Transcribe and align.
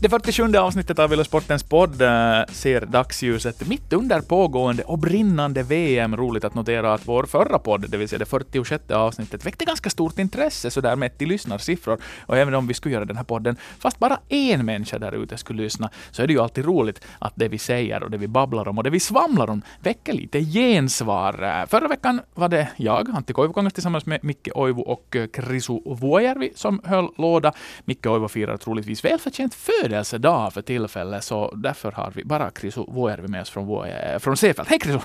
Det 0.00 0.08
47 0.08 0.56
avsnittet 0.56 0.98
av 0.98 1.12
Yle 1.12 1.24
Sportens 1.24 1.62
podd 1.62 2.02
eh, 2.02 2.08
ser 2.52 2.86
dagsljuset 2.86 3.68
mitt 3.68 3.92
under 3.92 4.20
pågående 4.20 4.82
och 4.82 4.98
brinnande 4.98 5.62
VM. 5.62 6.16
Roligt 6.16 6.44
att 6.44 6.54
notera 6.54 6.94
att 6.94 7.08
vår 7.08 7.24
förra 7.24 7.58
podd, 7.58 7.90
det 7.90 7.96
vill 7.96 8.08
säga 8.08 8.18
det 8.18 8.26
46 8.26 8.90
avsnittet, 8.90 9.46
väckte 9.46 9.64
ganska 9.64 9.90
stort 9.90 10.18
intresse 10.18 10.70
sådär 10.70 10.96
mätt 10.96 11.22
i 11.22 11.26
lyssnarsiffror. 11.26 11.98
Och 12.26 12.36
även 12.36 12.54
om 12.54 12.66
vi 12.66 12.74
skulle 12.74 12.94
göra 12.94 13.04
den 13.04 13.16
här 13.16 13.24
podden, 13.24 13.56
fast 13.78 13.98
bara 13.98 14.18
en 14.28 14.66
människa 14.66 14.98
där 14.98 15.22
ute 15.22 15.36
skulle 15.36 15.62
lyssna, 15.62 15.90
så 16.10 16.22
är 16.22 16.26
det 16.26 16.32
ju 16.32 16.40
alltid 16.40 16.64
roligt 16.64 17.04
att 17.18 17.32
det 17.36 17.48
vi 17.48 17.58
säger 17.58 18.02
och 18.02 18.10
det 18.10 18.18
vi 18.18 18.28
babblar 18.28 18.68
om 18.68 18.78
och 18.78 18.84
det 18.84 18.90
vi 18.90 19.00
svamlar 19.00 19.50
om 19.50 19.62
väcker 19.80 20.12
lite 20.12 20.40
gensvar. 20.40 21.66
Förra 21.66 21.88
veckan 21.88 22.20
var 22.34 22.48
det 22.48 22.68
jag, 22.76 23.10
Antti 23.10 23.32
Koivukangas, 23.32 23.72
tillsammans 23.72 24.06
med 24.06 24.24
Micke 24.24 24.48
Oivu 24.54 24.82
och 24.82 25.16
eh, 25.16 25.26
Krisu 25.26 25.80
Vuojärvi 25.84 26.52
som 26.54 26.80
höll 26.84 27.08
låda. 27.16 27.52
Micke 27.84 28.06
Oivu 28.06 28.28
firar 28.28 28.56
troligtvis 28.56 29.04
välförtjänt 29.04 29.54
födelsedag 29.54 29.88
födelsedag 29.98 30.52
för 30.52 30.62
tillfället, 30.62 31.24
så 31.24 31.54
därför 31.56 31.92
har 31.92 32.12
vi 32.14 32.24
bara 32.24 32.50
Krisu 32.50 32.84
Vuojärvi 32.88 33.28
med 33.28 33.42
oss 33.42 33.50
från, 33.50 33.66
Vuojärvi, 33.66 34.18
från 34.18 34.36
Seefeld. 34.36 34.68
Hej 34.68 34.78
Krisu! 34.78 34.98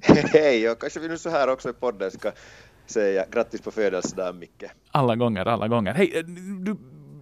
Hej, 0.32 0.70
och 0.70 0.80
kanske 0.80 1.00
vi 1.00 1.08
nu 1.08 1.18
så 1.18 1.30
här 1.30 1.48
också 1.48 1.70
i 1.70 1.72
podden 1.72 2.10
ska 2.10 2.32
säga 2.86 3.24
grattis 3.30 3.60
på 3.60 3.70
födelsedagen 3.70 4.38
Micke. 4.38 4.64
Alla 4.90 5.16
gånger, 5.16 5.46
alla 5.46 5.68
gånger. 5.68 5.94
Hej, 5.94 6.22
du 6.60 6.76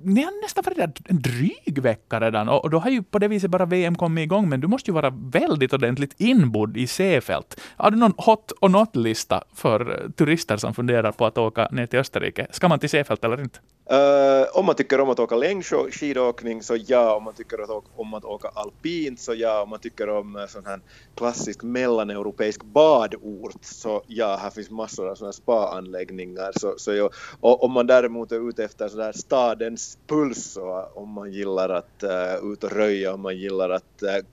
ni 0.04 0.22
har 0.22 0.42
nästan 0.42 0.64
varit 0.66 1.10
en 1.10 1.22
dryg 1.22 1.78
vecka 1.78 2.20
redan 2.20 2.48
och, 2.48 2.70
då 2.70 2.78
har 2.78 2.90
ju 2.90 3.02
på 3.02 3.18
det 3.18 3.28
viset 3.28 3.50
bara 3.50 3.66
VM 3.66 3.94
kommit 3.94 4.22
igång, 4.22 4.48
men 4.48 4.60
du 4.60 4.68
måste 4.68 4.90
ju 4.90 4.94
vara 4.94 5.10
väldigt 5.10 5.72
ordentligt 5.72 6.14
inbodd 6.20 6.76
i 6.76 6.86
Seefeld. 6.86 7.44
Har 7.76 7.90
du 7.90 7.96
någon 7.96 8.14
hot 8.16 8.50
och 8.60 8.70
not-lista 8.70 9.42
för 9.54 10.10
turister 10.16 10.56
som 10.56 10.74
funderar 10.74 11.12
på 11.12 11.26
att 11.26 11.38
åka 11.38 11.68
ner 11.72 11.86
till 11.86 11.98
Österrike? 11.98 12.46
Ska 12.50 12.68
man 12.68 12.78
till 12.78 12.90
Seefeld 12.90 13.24
eller 13.24 13.40
inte? 13.40 13.58
Uh, 13.92 14.58
om 14.58 14.66
man 14.66 14.74
tycker 14.74 15.00
om 15.00 15.10
att 15.10 15.18
åka 15.18 15.36
längdskidåkning 15.36 16.62
så 16.62 16.76
ja, 16.86 17.14
om 17.14 17.24
man 17.24 17.34
tycker 17.34 17.58
om 17.96 18.14
att 18.14 18.24
åka 18.24 18.48
alpint 18.48 19.20
så 19.20 19.34
ja, 19.34 19.62
om 19.62 19.68
man 19.68 19.78
tycker 19.78 20.08
om 20.08 20.36
eh, 20.36 20.46
sån 20.46 20.66
här 20.66 20.80
klassisk 21.14 21.62
mellaneuropeisk 21.62 22.62
badort 22.62 23.64
så 23.64 24.02
ja, 24.06 24.36
här 24.36 24.50
finns 24.50 24.70
massor 24.70 25.08
av 25.08 25.14
såna 25.14 25.32
spa-anläggningar. 25.32 26.52
Så, 26.56 26.74
så 26.76 26.94
ja. 26.94 27.10
och 27.40 27.64
om 27.64 27.72
man 27.72 27.86
däremot 27.86 28.32
är 28.32 28.48
ute 28.48 28.64
efter 28.64 28.88
sådär 28.88 29.12
stadens 29.12 29.98
puls 30.06 30.44
så 30.44 30.88
om 30.94 31.10
man 31.10 31.32
gillar 31.32 31.68
att 31.68 32.04
uh, 32.04 32.52
ut 32.52 32.64
och 32.64 32.72
röja, 32.72 33.14
om 33.14 33.20
man 33.20 33.38
gillar 33.38 33.70
att 33.70 34.02
uh, 34.02 34.26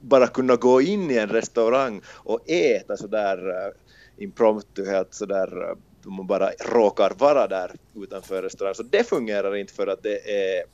bara 0.00 0.26
kunna 0.26 0.56
gå 0.56 0.80
in 0.80 1.10
i 1.10 1.16
en 1.16 1.28
restaurang 1.28 2.00
och 2.08 2.50
äta 2.50 2.96
sådär 2.96 3.48
uh, 3.48 3.72
impromptu, 4.16 4.86
helt 4.86 5.14
sådär 5.14 5.62
uh, 5.62 5.76
om 6.06 6.14
man 6.14 6.26
bara 6.26 6.50
råkar 6.50 7.12
vara 7.18 7.46
där 7.46 7.72
utanför 7.96 8.42
restaurang, 8.42 8.74
Så 8.74 8.82
det 8.82 9.08
fungerar 9.08 9.56
inte 9.56 9.72
för 9.72 9.86
att 9.86 10.02
det 10.02 10.30
är 10.30 10.64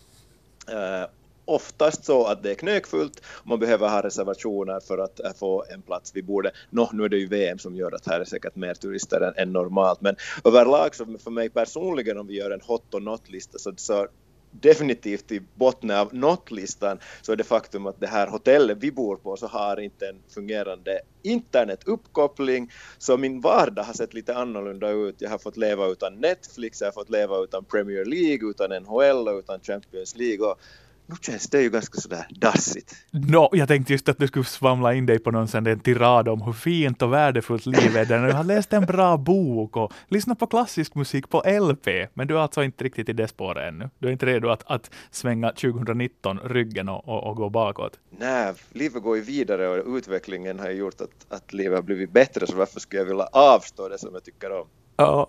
eh, 0.69 1.09
oftast 1.45 2.05
så 2.05 2.25
att 2.25 2.43
det 2.43 2.51
är 2.51 2.55
knökfullt. 2.55 3.23
Och 3.27 3.47
man 3.47 3.59
behöver 3.59 3.89
ha 3.89 4.03
reservationer 4.03 4.81
för 4.81 4.99
att 4.99 5.21
eh, 5.21 5.33
få 5.33 5.65
en 5.71 5.83
plats 5.83 6.17
vid 6.17 6.25
bordet. 6.25 6.53
Nå, 6.71 6.91
nu 6.93 7.05
är 7.05 7.09
det 7.09 7.17
ju 7.17 7.27
VM 7.27 7.59
som 7.59 7.77
gör 7.77 7.95
att 7.95 8.07
här 8.07 8.21
är 8.21 8.25
säkert 8.25 8.57
mer 8.57 8.75
turister 8.75 9.21
än, 9.21 9.35
än 9.37 9.53
normalt, 9.53 10.01
men 10.01 10.17
överlag 10.45 10.95
så 10.95 11.19
för 11.25 11.31
mig 11.31 11.51
personligen 11.51 12.19
om 12.19 12.27
vi 12.27 12.39
gör 12.39 12.51
en 12.51 12.61
hot 12.61 12.95
och 12.95 13.03
not-lista 13.03 13.59
så, 13.59 13.73
så 13.77 14.09
definitivt 14.51 15.33
i 15.33 15.43
botten 15.55 15.91
av 15.91 16.15
not-listan 16.15 16.99
så 17.23 17.33
är 17.33 17.37
det 17.37 17.45
faktum 17.45 17.87
att 17.87 18.01
det 18.01 18.07
här 18.07 18.27
hotellet 18.27 18.79
vi 18.81 18.93
bor 18.93 19.17
på 19.17 19.37
så 19.37 19.47
har 19.47 19.81
inte 19.81 20.09
en 20.09 20.23
fungerande 20.35 21.01
internetuppkoppling 21.23 22.73
så 22.99 23.17
min 23.17 23.41
vardag 23.41 23.83
har 23.83 23.95
sett 23.95 24.15
lite 24.15 24.37
annorlunda 24.37 24.91
ut. 24.91 25.17
Jag 25.19 25.31
har 25.31 25.39
fått 25.39 25.57
leva 25.57 25.87
utan 25.87 26.15
Netflix, 26.15 26.81
jag 26.81 26.87
har 26.87 26.93
fått 26.93 27.11
leva 27.11 27.39
utan 27.39 27.65
Premier 27.65 28.05
League, 28.05 28.51
utan 28.51 28.71
NHL 28.83 29.29
och 29.29 29.39
utan 29.39 29.61
Champions 29.61 30.17
League 30.17 30.47
och 30.47 30.61
nu 31.11 31.17
känns 31.21 31.49
det 31.49 31.63
ju 31.63 31.71
ganska 31.71 32.01
sådär 32.01 32.27
dassigt. 32.31 32.95
No, 33.11 33.49
jag 33.53 33.69
tänkte 33.69 33.93
just 33.93 34.09
att 34.09 34.19
du 34.19 34.27
skulle 34.27 34.45
svamla 34.45 34.95
in 34.95 35.07
dig 35.07 35.19
på 35.19 35.31
någon 35.31 35.49
sån 35.49 35.65
där 35.65 35.77
tirad 35.77 36.29
om 36.29 36.43
hur 36.43 36.53
fint 36.53 37.03
och 37.03 37.13
värdefullt 37.13 37.67
livet 37.67 38.11
är 38.11 38.19
när 38.19 38.27
du 38.27 38.33
har 38.33 38.45
läst 38.45 38.73
en 38.73 38.87
bra 38.87 39.17
bok 39.17 39.77
och 39.77 39.93
lyssnat 40.09 40.39
på 40.39 40.47
klassisk 40.47 40.95
musik 40.95 41.29
på 41.29 41.43
LP. 41.47 41.87
Men 42.15 42.27
du 42.27 42.35
är 42.35 42.39
alltså 42.39 42.63
inte 42.63 42.85
riktigt 42.85 43.09
i 43.09 43.13
det 43.13 43.29
spåret 43.29 43.69
ännu. 43.69 43.91
Du 43.99 44.09
är 44.09 44.13
inte 44.13 44.27
redo 44.27 44.49
att, 44.49 44.63
att 44.67 44.91
svänga 45.11 45.53
2019 45.53 46.39
ryggen 46.39 46.89
och, 46.89 47.09
och, 47.09 47.31
och 47.31 47.37
gå 47.37 47.49
bakåt. 47.49 47.99
Nej, 48.11 48.55
livet 48.73 49.03
går 49.03 49.17
ju 49.17 49.23
vidare 49.23 49.69
och 49.69 49.97
utvecklingen 49.97 50.59
har 50.59 50.71
gjort 50.71 51.01
att, 51.01 51.27
att 51.29 51.53
livet 51.53 51.79
har 51.79 51.83
blivit 51.83 52.11
bättre, 52.11 52.47
så 52.47 52.57
varför 52.57 52.81
skulle 52.81 53.01
jag 53.01 53.07
vilja 53.07 53.29
avstå 53.33 53.89
det 53.89 53.99
som 53.99 54.11
jag 54.13 54.25
tycker 54.25 54.53
om? 54.53 54.67
Ja, 55.05 55.27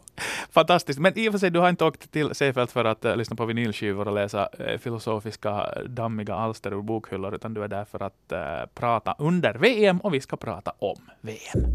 fantastiskt. 0.49 0.99
Men 0.99 1.17
i 1.17 1.29
och 1.29 1.31
för 1.31 1.39
sig, 1.39 1.49
du 1.49 1.59
har 1.59 1.69
inte 1.69 1.85
åkt 1.85 2.11
till 2.11 2.35
Seefeld 2.35 2.69
för 2.69 2.85
att 2.85 3.05
uh, 3.05 3.15
lyssna 3.15 3.35
på 3.35 3.45
vinylskivor 3.45 4.07
och 4.07 4.13
läsa 4.13 4.49
uh, 4.59 4.77
filosofiska 4.77 5.49
eh, 5.49 5.83
dammiga 5.83 6.35
alster 6.35 6.73
ur 6.73 6.81
bokhyllor, 6.81 7.35
utan 7.35 7.53
du 7.53 7.63
är 7.63 7.67
där 7.67 7.85
för 7.85 8.03
att 8.03 8.33
uh, 8.33 8.39
prata 8.73 9.15
under 9.19 9.53
VM 9.53 9.99
och 9.99 10.13
vi 10.13 10.21
ska 10.21 10.37
prata 10.37 10.73
om 10.79 10.97
VM. 11.21 11.71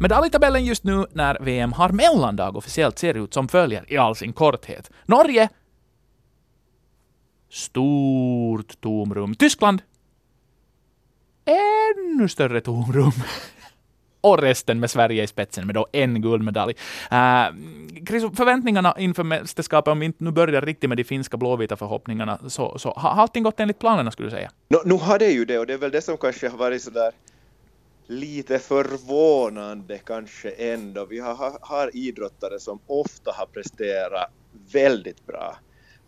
Medaljtabellen 0.00 0.64
just 0.64 0.84
nu 0.84 1.06
när 1.12 1.38
VM 1.40 1.72
har 1.72 1.88
mellandag 1.88 2.56
officiellt 2.56 2.98
ser 2.98 3.14
ut 3.14 3.34
som 3.34 3.48
följer 3.48 3.92
i 3.92 3.96
all 3.96 4.16
sin 4.16 4.32
korthet. 4.32 4.90
Norge 5.06 5.48
Stort 8.50 8.80
tomrum. 8.80 9.34
Tyskland. 9.34 9.82
Ännu 11.44 12.28
större 12.28 12.60
tomrum. 12.60 13.12
och 14.20 14.38
resten 14.38 14.80
med 14.80 14.90
Sverige 14.90 15.22
i 15.22 15.26
spetsen 15.26 15.66
med 15.66 15.74
då 15.74 15.86
en 15.92 16.22
guldmedalj. 16.22 16.72
Uh, 16.72 18.36
förväntningarna 18.36 18.94
inför 18.98 19.24
mästerskapet, 19.24 19.92
om 19.92 20.00
vi 20.00 20.06
inte 20.06 20.24
nu 20.24 20.30
börjar 20.30 20.62
riktigt 20.62 20.88
med 20.88 20.96
de 20.96 21.04
finska 21.04 21.36
blåvita 21.36 21.76
förhoppningarna, 21.76 22.38
så, 22.48 22.78
så 22.78 22.90
har 22.90 23.10
allting 23.10 23.42
gått 23.42 23.60
enligt 23.60 23.78
planerna 23.78 24.10
skulle 24.10 24.26
du 24.26 24.30
säga? 24.30 24.50
No, 24.68 24.78
nu 24.84 24.94
har 24.94 25.18
det 25.18 25.30
ju 25.30 25.44
det 25.44 25.58
och 25.58 25.66
det 25.66 25.72
är 25.72 25.78
väl 25.78 25.90
det 25.90 26.02
som 26.02 26.16
kanske 26.16 26.48
har 26.48 26.58
varit 26.58 26.82
sådär 26.82 27.12
lite 28.06 28.58
förvånande 28.58 29.98
kanske 29.98 30.50
ändå. 30.50 31.04
Vi 31.04 31.18
har, 31.18 31.58
har 31.60 31.96
idrottare 31.96 32.60
som 32.60 32.78
ofta 32.86 33.32
har 33.32 33.46
presterat 33.46 34.30
väldigt 34.72 35.26
bra 35.26 35.56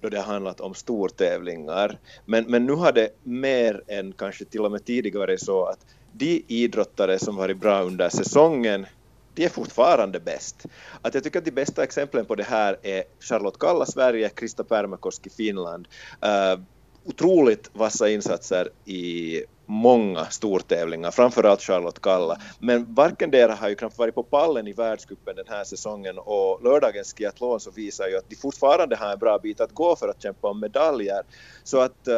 då 0.03 0.09
det 0.09 0.17
har 0.17 0.33
handlat 0.33 0.61
om 0.61 0.75
stortävlingar. 0.75 1.99
Men, 2.25 2.45
men 2.45 2.67
nu 2.67 2.73
har 2.73 2.93
det 2.93 3.09
mer 3.23 3.83
än 3.87 4.13
kanske 4.13 4.45
till 4.45 4.61
och 4.61 4.73
med 4.73 4.85
tidigare 4.85 5.39
så 5.39 5.65
att 5.65 5.87
de 6.13 6.45
idrottare 6.49 7.19
som 7.19 7.37
varit 7.37 7.61
bra 7.61 7.83
under 7.83 8.09
säsongen 8.09 8.87
de 9.35 9.45
är 9.45 9.49
fortfarande 9.49 10.21
bäst. 10.21 10.67
Att 11.03 11.15
jag 11.15 11.25
tycker 11.25 11.39
att 11.39 11.45
de 11.45 11.51
bästa 11.51 11.85
exemplen 11.85 12.25
på 12.25 12.35
det 12.35 12.43
här 12.43 12.77
är 12.83 13.05
Charlotte 13.21 13.59
Kalla 13.59 13.87
Sverige, 13.87 14.29
Krista 14.29 14.65
Pärmäkoski 14.65 15.31
Finland. 15.31 15.89
Uh, 16.25 16.63
otroligt 17.05 17.71
vassa 17.73 18.09
insatser 18.09 18.69
i 18.85 19.43
många 19.67 20.25
stortävlingar, 20.25 21.11
framförallt 21.11 21.61
Charlotte 21.61 22.01
Kalla. 22.01 22.39
Men 22.59 22.95
varken 22.95 23.31
deras 23.31 23.61
har 23.61 23.69
ju 23.69 23.75
knappt 23.75 23.99
varit 23.99 24.15
på 24.15 24.23
pallen 24.23 24.67
i 24.67 24.73
världscupen 24.73 25.37
den 25.37 25.45
här 25.49 25.65
säsongen 25.65 26.19
och 26.19 26.65
lördagens 26.65 27.15
skiathlon 27.15 27.61
så 27.61 27.71
visar 27.71 28.09
ju 28.09 28.17
att 28.17 28.29
de 28.29 28.37
fortfarande 28.37 28.97
har 28.97 29.13
en 29.13 29.19
bra 29.19 29.39
bit 29.39 29.61
att 29.61 29.73
gå 29.73 29.97
för 29.97 30.09
att 30.09 30.23
kämpa 30.23 30.49
om 30.49 30.61
medaljer. 30.61 31.23
Så 31.65 31.81
att 31.81 32.09
uh, 32.09 32.15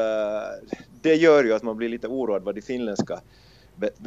det 1.02 1.14
gör 1.14 1.44
ju 1.44 1.54
att 1.54 1.62
man 1.62 1.76
blir 1.76 1.88
lite 1.88 2.08
oroad 2.08 2.42
vad 2.42 2.54
de 2.54 2.62
finländska 2.62 3.20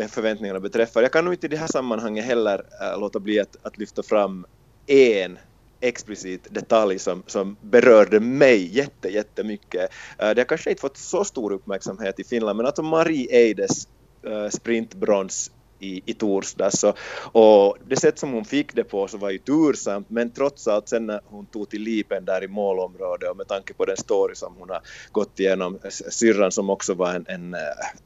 förväntningarna 0.10 0.60
beträffar. 0.60 1.02
Jag 1.02 1.12
kan 1.12 1.26
nog 1.26 1.34
inte 1.34 1.48
i 1.48 1.50
det 1.50 1.58
här 1.58 1.68
sammanhanget 1.68 2.26
heller 2.26 2.58
uh, 2.58 3.00
låta 3.00 3.20
bli 3.20 3.40
att, 3.40 3.58
att 3.62 3.78
lyfta 3.78 4.04
fram 4.04 4.46
en 4.88 5.40
explicit 5.82 6.48
detalj 6.50 7.00
som, 7.00 7.24
som 7.28 7.58
berörde 7.62 8.20
mig 8.20 8.78
jätte, 8.78 9.10
jättemycket. 9.10 9.92
Eh, 10.18 10.30
det 10.30 10.42
har 10.42 10.46
kanske 10.46 10.70
inte 10.70 10.82
fått 10.82 10.98
så 10.98 11.24
stor 11.24 11.52
uppmärksamhet 11.52 12.20
i 12.20 12.24
Finland, 12.24 12.58
men 12.58 12.66
alltså 12.66 12.84
Marie 12.84 13.28
Eides 13.32 13.88
eh, 14.24 14.50
sprintbrons 14.50 15.52
i, 15.80 16.02
i 16.06 16.14
torsdags. 16.14 16.80
Så, 16.80 16.94
och 17.32 17.78
det 17.88 17.96
sätt 17.96 18.20
som 18.20 18.32
hon 18.32 18.46
fick 18.46 18.76
det 18.76 18.84
på 18.84 19.08
så 19.08 19.18
var 19.18 19.30
ju 19.30 19.38
tursamt, 19.38 20.10
men 20.10 20.32
trots 20.32 20.68
allt 20.68 20.90
sen 20.90 21.06
när 21.06 21.22
hon 21.26 21.46
tog 21.46 21.70
till 21.70 21.82
lipen 21.82 22.26
där 22.26 22.44
i 22.44 22.48
målområdet 22.48 23.30
och 23.30 23.38
med 23.38 23.48
tanke 23.48 23.74
på 23.74 23.86
den 23.86 23.98
story 23.98 24.36
som 24.36 24.56
hon 24.60 24.70
har 24.70 24.82
gått 25.12 25.40
igenom, 25.40 25.80
eh, 25.84 25.90
syrran 25.90 26.52
som 26.52 26.70
också 26.70 26.94
var 26.94 27.14
en, 27.14 27.26
en 27.28 27.56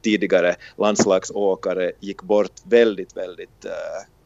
tidigare 0.00 0.54
landslagsåkare 0.76 1.92
gick 2.00 2.22
bort 2.22 2.52
väldigt, 2.64 3.16
väldigt 3.16 3.66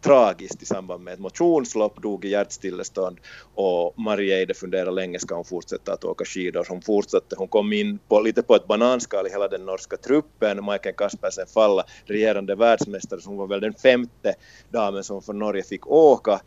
tragiskt 0.06 0.62
i 0.62 0.66
samband 0.66 1.04
med 1.04 1.14
ett 1.14 1.20
motionslopp, 1.20 2.02
dog 2.02 2.24
i 2.24 2.28
hjärtstillestånd 2.28 3.20
och 3.54 3.98
Marie 3.98 4.36
Eide 4.36 4.54
funderade 4.54 4.90
länge, 4.90 5.18
ska 5.18 5.34
hon 5.34 5.44
fortsätta 5.44 5.92
att 5.92 6.04
åka 6.04 6.24
skidor? 6.24 6.66
Hon 6.68 6.82
fortsatte, 6.82 7.36
hon 7.38 7.48
kom 7.48 7.72
in 7.72 7.98
på, 8.08 8.20
lite 8.20 8.42
på 8.42 8.54
ett 8.54 8.66
bananskal 8.66 9.26
i 9.26 9.30
hela 9.30 9.48
den 9.48 9.66
norska 9.66 9.96
truppen, 9.96 10.64
Majken 10.64 10.94
Kaspersen 10.94 11.46
falla, 11.46 11.84
regerande 12.04 12.54
världsmästare, 12.54 13.20
så 13.20 13.28
hon 13.28 13.38
var 13.38 13.46
väl 13.46 13.60
den 13.60 13.74
femte 13.74 14.34
damen 14.70 15.04
som 15.04 15.22
från 15.22 15.38
Norge 15.38 15.62
fick 15.62 15.86
åka 15.86 16.40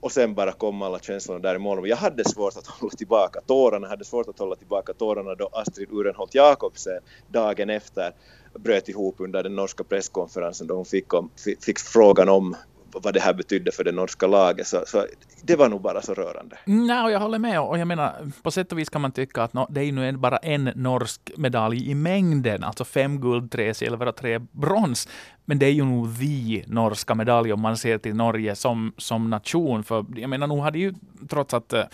och 0.00 0.12
sen 0.12 0.34
bara 0.34 0.52
kom 0.52 0.82
alla 0.82 0.98
känslorna 0.98 1.40
där 1.40 1.54
i 1.54 1.58
mål. 1.58 1.88
Jag 1.88 1.96
hade 1.96 2.28
svårt 2.28 2.56
att 2.56 2.66
hålla 2.66 2.90
tillbaka 2.90 3.40
tårarna, 3.46 3.88
hade 3.88 4.04
svårt 4.04 4.28
att 4.28 4.38
hålla 4.38 4.56
tillbaka 4.56 4.92
tårarna 4.92 5.34
då 5.34 5.48
Astrid 5.52 5.88
Urenholt 5.90 6.34
Jakobsen 6.34 7.00
dagen 7.28 7.70
efter 7.70 8.14
bröt 8.58 8.88
ihop 8.88 9.14
under 9.18 9.42
den 9.42 9.56
norska 9.56 9.84
presskonferensen 9.84 10.66
då 10.66 10.74
hon 10.74 10.84
fick, 10.84 11.14
om, 11.14 11.30
fick 11.60 11.78
frågan 11.78 12.28
om 12.28 12.56
vad 13.00 13.14
det 13.14 13.20
här 13.20 13.34
betydde 13.34 13.72
för 13.72 13.84
det 13.84 13.92
norska 13.92 14.26
laget. 14.26 14.66
Så, 14.66 14.82
så 14.86 15.06
det 15.42 15.56
var 15.56 15.68
nog 15.68 15.80
bara 15.80 16.02
så 16.02 16.14
rörande. 16.14 16.56
Nej, 16.64 17.04
och 17.04 17.10
jag 17.10 17.20
håller 17.20 17.38
med. 17.38 17.60
Och 17.60 17.78
jag 17.78 17.88
menar, 17.88 18.30
på 18.42 18.50
sätt 18.50 18.72
och 18.72 18.78
vis 18.78 18.88
kan 18.88 19.00
man 19.00 19.12
tycka 19.12 19.42
att 19.42 19.52
no, 19.52 19.66
det 19.70 19.84
är 19.84 19.92
nu 19.92 20.12
bara 20.12 20.36
en 20.36 20.64
norsk 20.64 21.20
medalj 21.36 21.90
i 21.90 21.94
mängden. 21.94 22.64
Alltså 22.64 22.84
fem 22.84 23.20
guld, 23.20 23.50
tre 23.50 23.74
silver 23.74 24.06
och 24.06 24.16
tre 24.16 24.38
brons. 24.38 25.08
Men 25.44 25.58
det 25.58 25.66
är 25.66 25.72
ju 25.72 25.84
nog 25.84 26.08
vi 26.08 26.64
norska 26.66 27.14
medalj 27.14 27.52
om 27.52 27.60
man 27.60 27.76
ser 27.76 27.98
till 27.98 28.14
Norge 28.14 28.54
som, 28.54 28.92
som 28.96 29.30
nation. 29.30 29.84
För 29.84 30.04
jag 30.16 30.30
menar, 30.30 30.46
nog 30.46 30.58
hade 30.58 30.78
ju 30.78 30.94
trots 31.28 31.54
att 31.54 31.72
eh, 31.72 31.84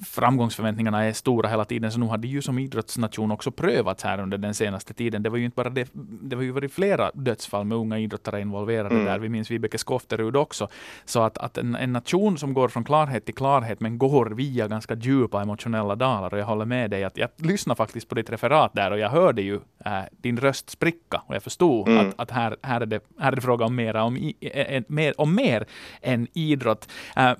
framgångsförväntningarna 0.00 1.04
är 1.04 1.12
stora 1.12 1.48
hela 1.48 1.64
tiden, 1.64 1.92
så 1.92 1.98
nu 1.98 2.06
hade 2.06 2.28
ju 2.28 2.42
som 2.42 2.58
idrottsnation 2.58 3.30
också 3.30 3.50
prövats 3.50 4.04
här 4.04 4.20
under 4.20 4.38
den 4.38 4.54
senaste 4.54 4.94
tiden. 4.94 5.22
Det 5.22 5.30
var 5.30 5.38
ju 5.38 5.44
inte 5.44 5.54
bara 5.54 5.70
det, 5.70 5.88
det 6.22 6.36
var 6.36 6.42
ju 6.42 6.50
varit 6.50 6.72
flera 6.72 7.10
dödsfall 7.14 7.64
med 7.64 7.78
unga 7.78 7.98
idrottare 7.98 8.40
involverade 8.40 8.94
mm. 8.94 9.06
där. 9.06 9.18
Vi 9.18 9.28
minns 9.28 9.50
Vibeke 9.50 9.78
Skofterud 9.78 10.36
också. 10.36 10.68
Så 11.04 11.22
att, 11.22 11.38
att 11.38 11.58
en, 11.58 11.74
en, 11.74 11.92
nation 11.92 12.38
som 12.38 12.54
går 12.54 12.68
från 12.68 12.84
klarhet 12.84 13.24
till 13.24 13.34
klarhet, 13.34 13.80
men 13.80 13.98
går 13.98 14.26
via 14.26 14.68
ganska 14.68 14.94
djupa 14.94 15.42
emotionella 15.42 15.96
dalar, 15.96 16.34
och 16.34 16.40
jag 16.40 16.46
håller 16.46 16.64
med 16.64 16.90
dig, 16.90 17.04
att 17.04 17.16
jag 17.16 17.28
lyssnade 17.36 17.76
faktiskt 17.76 18.08
på 18.08 18.14
ditt 18.14 18.30
referat 18.30 18.74
där, 18.74 18.90
och 18.90 18.98
jag 18.98 19.08
hörde 19.08 19.42
ju 19.42 19.60
äh, 19.84 19.92
din 20.10 20.36
röst 20.36 20.70
spricka, 20.70 21.22
och 21.26 21.34
jag 21.34 21.42
förstod 21.42 21.88
mm. 21.88 22.08
att, 22.08 22.14
att 22.20 22.30
här, 22.30 22.56
här, 22.62 22.80
är 22.80 22.86
det, 22.86 23.00
här 23.18 23.32
är 23.32 23.36
det 23.36 23.42
fråga 23.42 23.64
om, 23.64 23.74
mera 23.74 24.04
om, 24.04 24.16
i, 24.16 24.36
en, 24.40 24.84
mer, 24.88 25.20
om 25.20 25.34
mer 25.34 25.66
än 26.02 26.28
idrott. 26.32 26.88
Äh, 27.16 27.32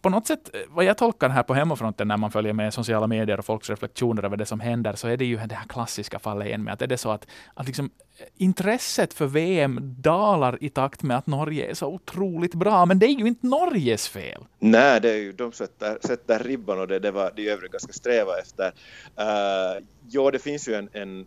på 0.00 0.08
något 0.08 0.26
sätt, 0.26 0.50
vad 0.68 0.84
jag 0.84 0.98
tolkar 0.98 1.28
här 1.28 1.42
på 1.42 1.54
hemmafronten, 1.98 2.08
när 2.08 2.16
man 2.16 2.30
följer 2.30 2.52
med 2.52 2.74
sociala 2.74 3.06
medier 3.06 3.38
och 3.38 3.44
folks 3.44 3.70
reflektioner 3.70 4.24
över 4.24 4.36
det 4.36 4.46
som 4.46 4.60
händer, 4.60 4.96
så 4.96 5.08
är 5.08 5.16
det 5.16 5.24
ju 5.24 5.36
det 5.36 5.54
här 5.54 5.68
klassiska 5.68 6.18
fallet 6.18 6.46
igen 6.46 6.64
med 6.64 6.72
att 6.72 6.82
är 6.82 6.86
det 6.86 6.98
så 6.98 7.10
att, 7.10 7.26
att 7.56 7.66
liksom, 7.66 7.90
eh, 8.18 8.26
intresset 8.36 9.14
för 9.14 9.26
VM 9.26 9.78
dalar 10.00 10.58
i 10.60 10.70
takt 10.70 11.02
med 11.02 11.16
att 11.16 11.26
Norge 11.26 11.70
är 11.70 11.74
så 11.74 11.86
otroligt 11.86 12.54
bra, 12.54 12.86
men 12.86 12.98
det 12.98 13.06
är 13.06 13.18
ju 13.18 13.26
inte 13.26 13.46
Norges 13.46 14.08
fel. 14.08 14.44
Nej, 14.60 15.00
det 15.00 15.10
är 15.10 15.16
ju 15.16 15.32
de 15.32 15.52
sätter, 15.52 15.98
sätter 16.00 16.38
ribban 16.38 16.80
och 16.80 16.88
det, 16.88 16.98
det 17.00 17.12
var 17.12 17.32
de 17.36 17.50
övriga 17.50 17.78
ska 17.78 17.92
sträva 17.92 18.38
efter. 18.38 18.66
Uh, 18.66 19.84
ja, 20.10 20.30
det 20.30 20.38
finns 20.42 20.68
ju 20.68 20.74
en, 20.74 20.88
en 20.92 21.26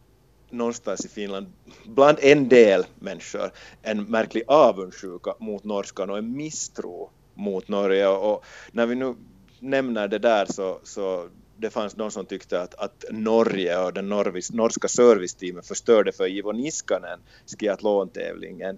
någonstans 0.51 1.05
i 1.05 1.09
Finland, 1.09 1.47
bland 1.85 2.17
en 2.21 2.49
del 2.49 2.85
människor, 2.99 3.51
en 3.81 4.03
märklig 4.03 4.43
avundsjuka 4.47 5.33
mot 5.39 5.63
norskan 5.63 6.09
och 6.09 6.17
en 6.17 6.35
misstro 6.37 7.09
mot 7.33 7.67
Norge. 7.67 8.07
Och 8.07 8.45
när 8.71 8.85
vi 8.85 8.95
nu 8.95 9.15
nämner 9.61 10.07
det 10.07 10.19
där 10.19 10.45
så, 10.45 10.79
så 10.83 11.29
det 11.57 11.69
fanns 11.69 11.93
de 11.93 12.11
som 12.11 12.25
tyckte 12.25 12.61
att, 12.61 12.75
att 12.75 13.05
Norge 13.09 13.79
och 13.79 13.93
den 13.93 14.09
norvis, 14.09 14.51
norska 14.51 14.87
serviceteamet 14.87 15.67
förstörde 15.67 16.11
för 16.11 16.27
Ivo 16.27 16.51
Niskanen 16.51 17.19
skiathlon-tävlingen. 17.45 18.75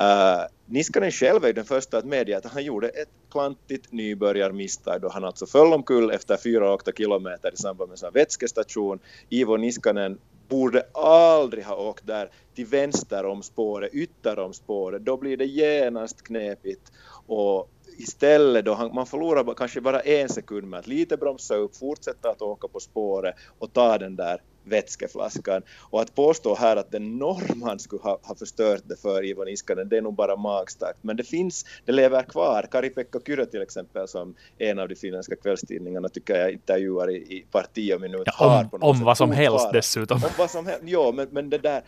Uh, 0.00 0.46
Niskanen 0.66 1.10
själv 1.10 1.44
är 1.44 1.52
den 1.52 1.64
första 1.64 1.98
att 1.98 2.04
medge 2.04 2.36
att 2.36 2.44
han 2.44 2.64
gjorde 2.64 2.88
ett 2.88 3.08
klantigt 3.30 3.92
nybörjarmisstag 3.92 5.00
då 5.00 5.08
han 5.08 5.24
alltså 5.24 5.46
föll 5.46 5.72
omkull 5.72 6.10
efter 6.10 6.36
fyra 6.36 6.72
åkta 6.72 6.92
kilometer 6.92 7.54
i 7.54 7.56
samband 7.56 7.90
med 7.90 8.02
en 8.02 8.12
vätskestation. 8.12 8.98
Ivo 9.28 9.56
Niskanen 9.56 10.18
borde 10.48 10.82
aldrig 10.94 11.64
ha 11.64 11.76
åkt 11.76 12.06
där 12.06 12.30
till 12.54 12.66
vänster 12.66 13.26
om 13.26 13.42
spåret, 13.42 13.94
ytter 13.94 14.38
om 14.38 14.52
spåret. 14.52 15.04
Då 15.04 15.16
blir 15.16 15.36
det 15.36 15.46
genast 15.46 16.22
knepigt 16.22 16.92
och 17.26 17.70
istället 17.98 18.64
då 18.64 18.74
han, 18.74 18.94
man 18.94 19.06
förlorar 19.06 19.54
kanske 19.54 19.80
bara 19.80 20.00
en 20.00 20.28
sekund 20.28 20.68
med 20.68 20.80
att 20.80 20.86
lite 20.86 21.16
bromsa 21.16 21.54
upp, 21.54 21.76
fortsätta 21.76 22.30
att 22.30 22.42
åka 22.42 22.68
på 22.68 22.80
spåret 22.80 23.34
och 23.58 23.72
ta 23.72 23.98
den 23.98 24.16
där 24.16 24.40
vätskeflaskan. 24.64 25.62
Och 25.90 26.00
att 26.00 26.14
påstå 26.14 26.54
här 26.54 26.76
att 26.76 26.94
en 26.94 27.18
norrman 27.18 27.78
skulle 27.78 28.02
ha, 28.02 28.18
ha 28.22 28.34
förstört 28.34 28.82
det 28.84 28.96
för 28.96 29.24
Ivan 29.24 29.48
Iskanen, 29.48 29.88
det 29.88 29.96
är 29.96 30.02
nog 30.02 30.14
bara 30.14 30.36
magstarkt. 30.36 30.98
Men 31.02 31.16
det 31.16 31.24
finns, 31.24 31.64
det 31.84 31.92
lever 31.92 32.22
kvar. 32.22 32.68
Kari-Pekka 32.70 33.20
Kyrö 33.26 33.46
till 33.46 33.62
exempel, 33.62 34.08
som 34.08 34.34
en 34.58 34.78
av 34.78 34.88
de 34.88 34.94
finländska 34.94 35.36
kvällstidningarna 35.36 36.08
tycker 36.08 36.34
jag 36.34 36.52
intervjuar 36.52 37.10
i, 37.10 37.16
i 37.16 37.46
parti 37.50 37.94
och 37.94 38.00
minut. 38.00 38.22
Ja, 38.38 38.68
om, 38.72 38.82
om 38.82 39.04
vad 39.04 39.16
som 39.16 39.30
helst 39.30 39.72
dessutom. 39.72 40.16
Om 40.24 40.30
vad 40.38 40.50
som 40.50 40.66
helst, 40.66 40.82
ja, 40.84 41.12
men, 41.14 41.28
men 41.30 41.50
det 41.50 41.58
där 41.58 41.82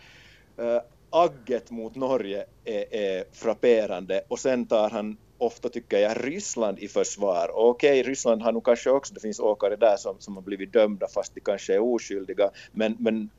uh, 0.61 0.81
agget 1.11 1.71
mot 1.71 1.95
Norge 1.95 2.45
är, 2.65 2.95
är 2.95 3.25
frapperande 3.33 4.21
och 4.29 4.39
sen 4.39 4.67
tar 4.67 4.91
han 4.91 5.17
ofta 5.39 5.69
tycker 5.69 5.99
jag 5.99 6.27
Ryssland 6.27 6.79
i 6.79 6.89
försvar. 6.89 7.51
Och 7.57 7.69
okej, 7.69 8.03
Ryssland 8.03 8.43
har 8.43 8.53
nog 8.53 8.65
kanske 8.65 8.91
också, 8.91 9.15
det 9.15 9.21
finns 9.21 9.41
åkare 9.41 9.77
där 9.77 9.97
som, 9.97 10.17
som 10.19 10.35
har 10.37 10.43
blivit 10.43 10.73
dömda 10.73 11.09
fast 11.09 11.35
de 11.35 11.41
kanske 11.41 11.75
är 11.75 11.79
oskyldiga, 11.79 12.51
men, 12.73 12.97
men 12.99 13.31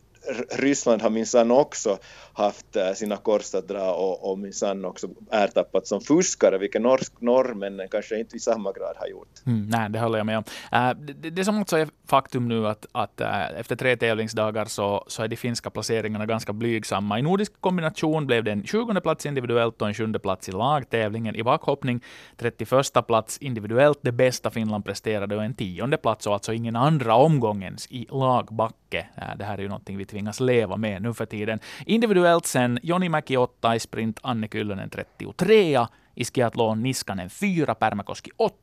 Ryssland 0.49 1.01
har 1.01 1.09
minsann 1.09 1.51
också 1.51 1.97
haft 2.33 2.75
eh, 2.75 2.93
sina 2.93 3.17
kors 3.17 3.55
att 3.55 3.67
dra 3.67 3.93
och, 3.93 4.31
och 4.31 4.39
minsann 4.39 4.85
också 4.85 5.07
ertappats 5.31 5.89
som 5.89 6.01
fuskare, 6.01 6.57
vilket 6.57 6.81
norsk, 6.81 7.13
norrmännen 7.19 7.87
kanske 7.89 8.19
inte 8.19 8.37
i 8.37 8.39
samma 8.39 8.71
grad 8.71 8.95
har 8.95 9.07
gjort. 9.07 9.29
Mm, 9.45 9.69
nej, 9.69 9.89
det 9.89 9.99
håller 9.99 10.17
jag 10.17 10.25
med 10.25 10.37
om. 10.37 10.43
Eh, 10.71 10.89
uh, 10.89 10.95
det, 10.95 11.29
det 11.29 11.45
som 11.45 11.61
också 11.61 11.77
är 11.77 11.87
faktum 12.07 12.47
nu 12.47 12.67
att, 12.67 12.85
att 12.91 13.21
uh, 13.21 13.59
efter 13.59 13.75
tre 13.75 13.97
tävlingsdagar 13.97 14.65
så, 14.65 15.03
så 15.07 15.23
är 15.23 15.27
de 15.27 15.35
finska 15.35 15.69
placeringarna 15.69 16.25
ganska 16.25 16.53
blygsamma. 16.53 17.19
I 17.19 17.21
nordisk 17.21 17.61
kombination 17.61 18.27
blev 18.27 18.43
det 18.43 18.51
en 18.51 18.63
20 18.63 19.01
plats 19.01 19.25
individuellt 19.25 19.81
och 19.81 19.87
en 19.87 19.93
7 19.93 20.13
plats 20.13 20.49
i 20.49 20.51
lagtävlingen. 20.51 21.35
I 21.35 21.43
backhoppning 21.43 22.03
31 22.37 23.07
plats 23.07 23.37
individuellt, 23.37 23.99
det 24.01 24.11
bästa 24.11 24.49
Finland 24.49 24.85
presterade, 24.85 25.35
och 25.35 25.43
en 25.43 25.55
tionde 25.55 25.97
plats 25.97 26.27
och 26.27 26.33
alltså 26.33 26.53
ingen 26.53 26.75
andra 26.75 27.15
omgångens 27.15 27.87
i 27.89 28.07
lagbacke. 28.11 29.07
Uh, 29.17 29.37
det 29.37 29.45
här 29.45 29.57
är 29.57 29.61
ju 29.61 29.67
någonting 29.67 29.97
vi 29.97 30.05
tvingas 30.07 30.39
leva 30.39 30.77
med 30.77 31.01
nu 31.01 31.13
för 31.13 31.25
tiden. 31.25 31.59
Individuellt 31.85 32.45
sen 32.45 32.79
Joni 32.83 33.09
Mäki 33.09 33.37
8 33.37 33.75
i 33.75 33.79
sprint, 33.79 34.19
Anne 34.23 34.47
Kyllönen 34.47 34.89
33 34.89 35.87
i 36.15 36.25
skiathlon 36.25 36.83
Niskanen 36.83 37.29
4, 37.29 37.75
Pärmäkoski 37.75 38.31
8 38.37 38.55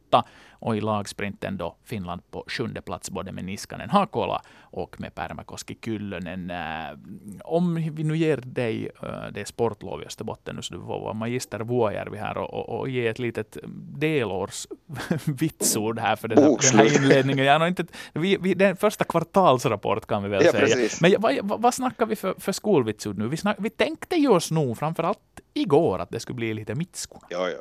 och 0.64 0.76
i 0.76 0.80
lagsprinten 0.80 1.56
då 1.56 1.76
Finland 1.84 2.22
på 2.30 2.44
sjunde 2.46 2.82
plats 2.82 3.10
både 3.10 3.32
med 3.32 3.44
Niskanen 3.44 3.90
Hakola 3.90 4.42
och 4.60 5.00
med 5.00 5.14
Pärmäkoski 5.14 5.78
Kyllönen. 5.84 6.50
Äh, 6.50 6.56
om 7.44 7.74
vi 7.74 8.04
nu 8.04 8.16
ger 8.16 8.36
dig 8.36 8.90
äh, 9.02 9.08
det 9.32 9.48
sportlov 9.48 10.02
i 10.02 10.06
Österbotten, 10.06 10.62
så 10.62 10.74
du 10.74 10.80
får 10.80 11.00
vara 11.00 11.12
magister 11.12 11.60
Vuojärvi 11.60 12.18
här 12.18 12.36
och, 12.36 12.54
och, 12.54 12.80
och, 12.80 12.88
ge 12.88 13.06
ett 13.06 13.18
litet 13.18 13.56
delårsvitsord 13.98 15.98
här 15.98 16.16
för 16.16 16.28
den 16.28 16.38
här, 16.38 16.72
den 16.72 16.78
här 16.78 16.96
inledningen. 16.96 17.44
Jag 17.44 17.68
inte, 17.68 17.84
vi, 18.12 18.36
vi, 18.36 18.54
den 18.54 18.76
första 18.76 19.04
kvartalsrapport 19.04 20.06
kan 20.06 20.22
vi 20.22 20.28
väl 20.28 20.44
ja, 20.44 20.52
säga. 20.52 20.66
Precis. 20.66 21.00
Men 21.00 21.14
vad, 21.18 21.38
vad, 21.42 21.62
vad 21.62 21.74
snackar 21.74 22.06
vi 22.06 22.16
för, 22.16 22.34
för 22.38 22.52
skolvitsord 22.52 23.18
nu? 23.18 23.28
Vi, 23.28 23.36
snack, 23.36 23.56
vi 23.58 23.70
tänkte 23.70 24.16
ju 24.16 24.28
oss 24.28 24.50
nog 24.50 24.78
framförallt 24.78 25.40
igår 25.54 25.98
att 25.98 26.10
det 26.10 26.20
skulle 26.20 26.36
bli 26.36 26.54
lite 26.54 26.74
mitskuna. 26.74 27.26
Ja, 27.28 27.48
ja. 27.48 27.60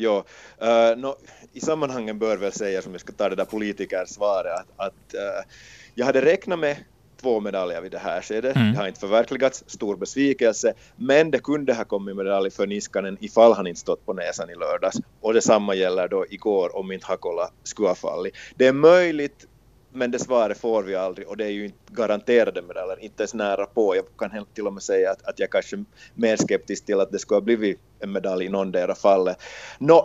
Ja, 0.00 0.24
uh, 0.62 0.96
no, 0.96 1.16
i 1.52 1.60
sammanhangen 1.60 2.18
bör 2.18 2.36
väl 2.36 2.52
säga, 2.52 2.82
som 2.82 2.92
jag 2.92 3.00
ska 3.00 3.12
ta 3.12 3.28
det 3.28 3.36
där 3.36 3.44
politikersvaret, 3.44 4.52
att, 4.52 4.68
att 4.76 5.14
uh, 5.14 5.50
jag 5.94 6.06
hade 6.06 6.24
räknat 6.24 6.58
med 6.58 6.76
två 7.20 7.40
medaljer 7.40 7.80
vid 7.80 7.92
det 7.92 7.98
här 7.98 8.22
skedet. 8.22 8.56
Mm. 8.56 8.72
Det 8.72 8.78
har 8.78 8.88
inte 8.88 9.00
förverkligats, 9.00 9.64
stor 9.66 9.96
besvikelse, 9.96 10.74
men 10.96 11.30
det 11.30 11.38
kunde 11.38 11.74
ha 11.74 11.84
kommit 11.84 12.16
medalj 12.16 12.50
för 12.50 12.66
Niskanen 12.66 13.16
ifall 13.20 13.52
han 13.52 13.66
inte 13.66 13.80
stått 13.80 14.06
på 14.06 14.12
näsan 14.12 14.50
i 14.50 14.54
lördags. 14.54 14.96
Och 15.20 15.34
detsamma 15.34 15.74
gäller 15.74 16.08
då 16.08 16.26
igår 16.30 16.76
om 16.76 16.92
inte 16.92 17.06
Hakola 17.06 17.50
skulle 17.62 17.88
ha 17.88 17.94
fallit. 17.94 18.34
Det 18.56 18.66
är 18.66 18.72
möjligt 18.72 19.46
men 19.92 20.10
det 20.10 20.18
svaret 20.18 20.58
får 20.58 20.82
vi 20.82 20.94
aldrig 20.94 21.28
och 21.28 21.36
det 21.36 21.44
är 21.44 21.50
ju 21.50 21.64
inte 21.64 21.78
garanterade 21.92 22.62
medaljer, 22.62 22.98
inte 23.00 23.22
ens 23.22 23.34
nära 23.34 23.66
på. 23.66 23.96
Jag 23.96 24.04
kan 24.18 24.30
helt 24.30 24.54
till 24.54 24.66
och 24.66 24.72
med 24.72 24.82
säga 24.82 25.10
att, 25.10 25.22
att 25.24 25.38
jag 25.38 25.50
kanske 25.50 25.76
är 25.76 25.84
mer 26.14 26.36
skeptisk 26.36 26.86
till 26.86 27.00
att 27.00 27.12
det 27.12 27.18
skulle 27.18 27.36
ha 27.36 27.44
blivit 27.44 27.80
en 28.00 28.12
medalj 28.12 28.44
i 28.44 28.48
någondera 28.48 28.94
fallet. 28.94 29.42
Nå, 29.78 29.98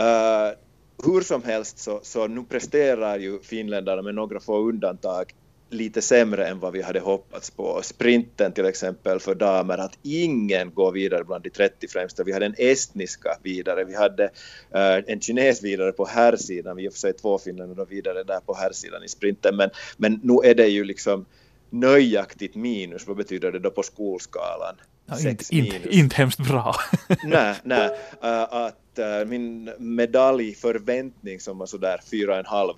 uh, 0.00 0.56
hur 1.04 1.20
som 1.20 1.42
helst 1.42 1.78
så, 1.78 2.00
så 2.02 2.26
nu 2.26 2.44
presterar 2.44 3.18
ju 3.18 3.40
finländarna 3.42 4.02
med 4.02 4.14
några 4.14 4.40
få 4.40 4.58
undantag 4.68 5.34
lite 5.70 6.02
sämre 6.02 6.46
än 6.46 6.60
vad 6.60 6.72
vi 6.72 6.82
hade 6.82 7.00
hoppats 7.00 7.50
på. 7.50 7.80
Sprinten 7.82 8.52
till 8.52 8.66
exempel 8.66 9.20
för 9.20 9.34
damer, 9.34 9.78
att 9.78 9.98
ingen 10.02 10.74
går 10.74 10.92
vidare 10.92 11.24
bland 11.24 11.44
de 11.44 11.50
30 11.50 11.88
främsta. 11.88 12.24
Vi 12.24 12.32
hade 12.32 12.46
en 12.46 12.54
estniska 12.58 13.38
vidare, 13.42 13.84
vi 13.84 13.94
hade 13.94 14.24
uh, 14.24 15.04
en 15.06 15.20
kines 15.20 15.62
vidare 15.62 15.92
på 15.92 16.06
herrsidan, 16.06 16.76
vi 16.76 16.84
har 16.84 16.90
för 16.90 16.98
sig 16.98 17.12
två 17.12 17.38
finländare 17.38 17.86
vidare 17.90 18.24
där 18.24 18.40
på 18.40 18.54
herrsidan 18.54 19.04
i 19.04 19.08
sprinten, 19.08 19.56
men, 19.56 19.70
men 19.96 20.20
nu 20.22 20.34
är 20.44 20.54
det 20.54 20.66
ju 20.66 20.84
liksom 20.84 21.26
nöjaktigt 21.70 22.54
minus, 22.54 23.06
vad 23.06 23.16
betyder 23.16 23.52
det 23.52 23.58
då 23.58 23.70
på 23.70 23.82
skolskalan? 23.82 24.74
Ja, 25.08 25.28
inte, 25.30 25.44
inte, 25.56 25.96
inte 25.96 26.16
hemskt 26.16 26.40
bra. 26.40 26.74
nej, 27.24 27.54
nej. 27.64 27.88
Uh, 28.24 28.54
att 28.54 28.98
uh, 28.98 29.28
min 29.28 29.70
medaljförväntning 29.78 31.40
som 31.40 31.58
var 31.58 31.66
sådär 31.66 32.00
fyra 32.10 32.32
och 32.32 32.38
en 32.38 32.46
halv, 32.46 32.74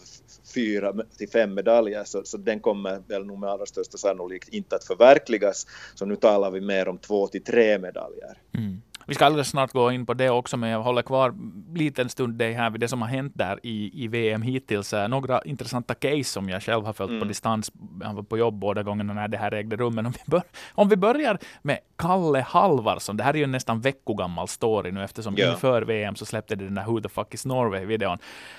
fyra 0.55 0.95
till 1.19 1.29
fem 1.29 1.55
medaljer, 1.55 2.05
så, 2.05 2.25
så 2.25 2.37
den 2.37 2.61
kommer 2.61 3.03
väl 3.09 3.27
nog 3.27 3.39
med 3.39 3.51
allra 3.51 3.67
största 3.67 3.99
sannolikhet 3.99 4.55
inte 4.55 4.77
att 4.77 4.85
förverkligas. 4.85 5.67
Så 5.95 6.07
nu 6.07 6.17
talar 6.17 6.51
vi 6.51 6.61
mer 6.61 6.89
om 6.89 6.99
två 6.99 7.27
till 7.27 7.45
tre 7.45 7.79
medaljer. 7.79 8.39
Mm. 8.59 8.83
Vi 9.11 9.15
ska 9.15 9.27
alldeles 9.27 9.49
snart 9.49 9.73
gå 9.73 9.93
in 9.93 10.07
på 10.07 10.15
det 10.15 10.31
också, 10.31 10.57
men 10.57 10.71
jag 10.71 10.83
håller 10.83 11.03
kvar 11.03 11.35
liten 11.75 12.09
stund 12.09 12.35
dig 12.35 12.53
här 12.53 12.71
vid 12.71 12.81
det 12.81 12.89
som 12.89 13.03
har 13.03 13.09
hänt 13.09 13.33
där 13.37 13.61
i, 13.63 14.05
i 14.05 14.09
VM 14.09 14.43
hittills. 14.43 14.95
Några 15.09 15.43
intressanta 15.43 15.95
case 15.95 16.25
som 16.25 16.49
jag 16.49 16.63
själv 16.63 16.85
har 16.85 16.93
följt 16.93 17.11
mm. 17.11 17.21
på 17.21 17.29
distans. 17.29 17.73
Jag 18.01 18.15
var 18.15 18.23
på 18.23 18.39
jobb 18.39 18.55
båda 18.55 18.83
gångerna 18.83 19.13
när 19.13 19.29
det 19.29 19.39
här 19.39 19.55
ägde 19.55 19.77
rum. 19.77 19.95
Men 19.95 20.07
om 20.07 20.13
vi, 20.13 20.31
bör, 20.31 20.43
om 20.75 20.89
vi 20.89 20.97
börjar 20.97 21.39
med 21.63 21.79
Kalle 21.97 22.41
Halvarsson. 22.41 23.17
Det 23.17 23.25
här 23.25 23.35
är 23.35 23.39
ju 23.39 23.45
en 23.45 23.53
nästan 23.53 23.81
veckogammal 23.81 24.49
story 24.49 24.91
nu 24.91 25.05
eftersom 25.05 25.39
yeah. 25.39 25.53
inför 25.53 25.83
VM 25.83 26.17
så 26.17 26.27
släppte 26.27 26.57
det 26.57 26.65
den 26.65 26.75
där 26.75 26.85
Who 26.85 27.01
the 27.01 27.09
fuck 27.09 27.35
is 27.35 27.47
Norway-videon. 27.47 28.19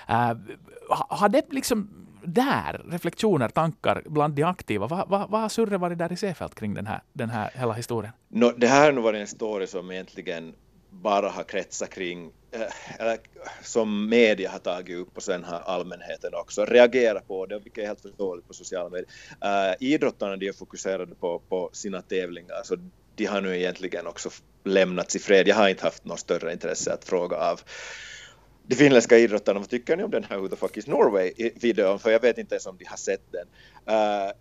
Uh, 0.09 0.33
har 1.09 1.29
det 1.29 1.53
liksom 1.53 1.89
där, 2.23 2.81
reflektioner, 2.89 3.49
tankar 3.49 4.03
bland 4.05 4.33
de 4.33 4.43
aktiva. 4.43 4.87
Vad, 4.87 5.09
vad, 5.09 5.29
vad 5.29 5.41
har 5.41 5.49
Surre 5.49 5.77
varit 5.77 5.97
där 5.97 6.11
i 6.11 6.15
Seefeld 6.15 6.55
kring 6.55 6.73
den 6.73 6.87
här, 6.87 7.01
den 7.13 7.29
här 7.29 7.51
hela 7.53 7.73
historien? 7.73 8.13
No, 8.27 8.51
det 8.57 8.67
här 8.67 8.85
har 8.85 8.91
nog 8.91 9.03
varit 9.03 9.21
en 9.21 9.27
story 9.27 9.67
som 9.67 9.91
egentligen 9.91 10.53
bara 10.89 11.29
har 11.29 11.43
kretsat 11.43 11.89
kring, 11.89 12.31
eh, 12.51 12.99
eller 12.99 13.17
som 13.61 14.09
media 14.09 14.51
har 14.51 14.59
tagit 14.59 14.97
upp 14.97 15.17
och 15.17 15.23
sen 15.23 15.43
har 15.43 15.59
allmänheten 15.59 16.33
också 16.33 16.65
reagerat 16.65 17.27
på 17.27 17.45
det, 17.45 17.59
vilket 17.59 17.83
är 17.83 17.87
helt 17.87 18.01
förståeligt 18.01 18.47
på 18.47 18.53
sociala 18.53 18.89
medier. 18.89 19.09
Uh, 19.45 19.75
idrottarna 19.79 20.35
de 20.35 20.47
är 20.47 20.53
fokuserade 20.53 21.15
på, 21.15 21.41
på 21.49 21.69
sina 21.73 22.01
tävlingar, 22.01 22.61
så 22.63 22.77
de 23.15 23.25
har 23.25 23.41
nu 23.41 23.57
egentligen 23.57 24.07
också 24.07 24.29
lämnats 24.63 25.15
i 25.15 25.19
fred. 25.19 25.47
Jag 25.47 25.55
har 25.55 25.69
inte 25.69 25.83
haft 25.83 26.05
något 26.05 26.19
större 26.19 26.51
intresse 26.53 26.93
att 26.93 27.05
fråga 27.05 27.37
av 27.37 27.61
de 28.63 28.75
finländska 28.75 29.17
idrottarna, 29.17 29.59
vad 29.59 29.69
tycker 29.69 29.97
ni 29.97 30.03
om 30.03 30.11
den 30.11 30.23
här 30.23 30.37
Who 30.37 30.47
the 30.47 30.55
fuck 30.55 30.77
is 30.77 30.87
Norway-videon? 30.87 31.99
För 31.99 32.11
jag 32.11 32.19
vet 32.19 32.37
inte 32.37 32.55
ens 32.55 32.65
om 32.65 32.77
de 32.77 32.85
har 32.85 32.97
sett 32.97 33.31
den. 33.31 33.47
Uh, 33.95 34.31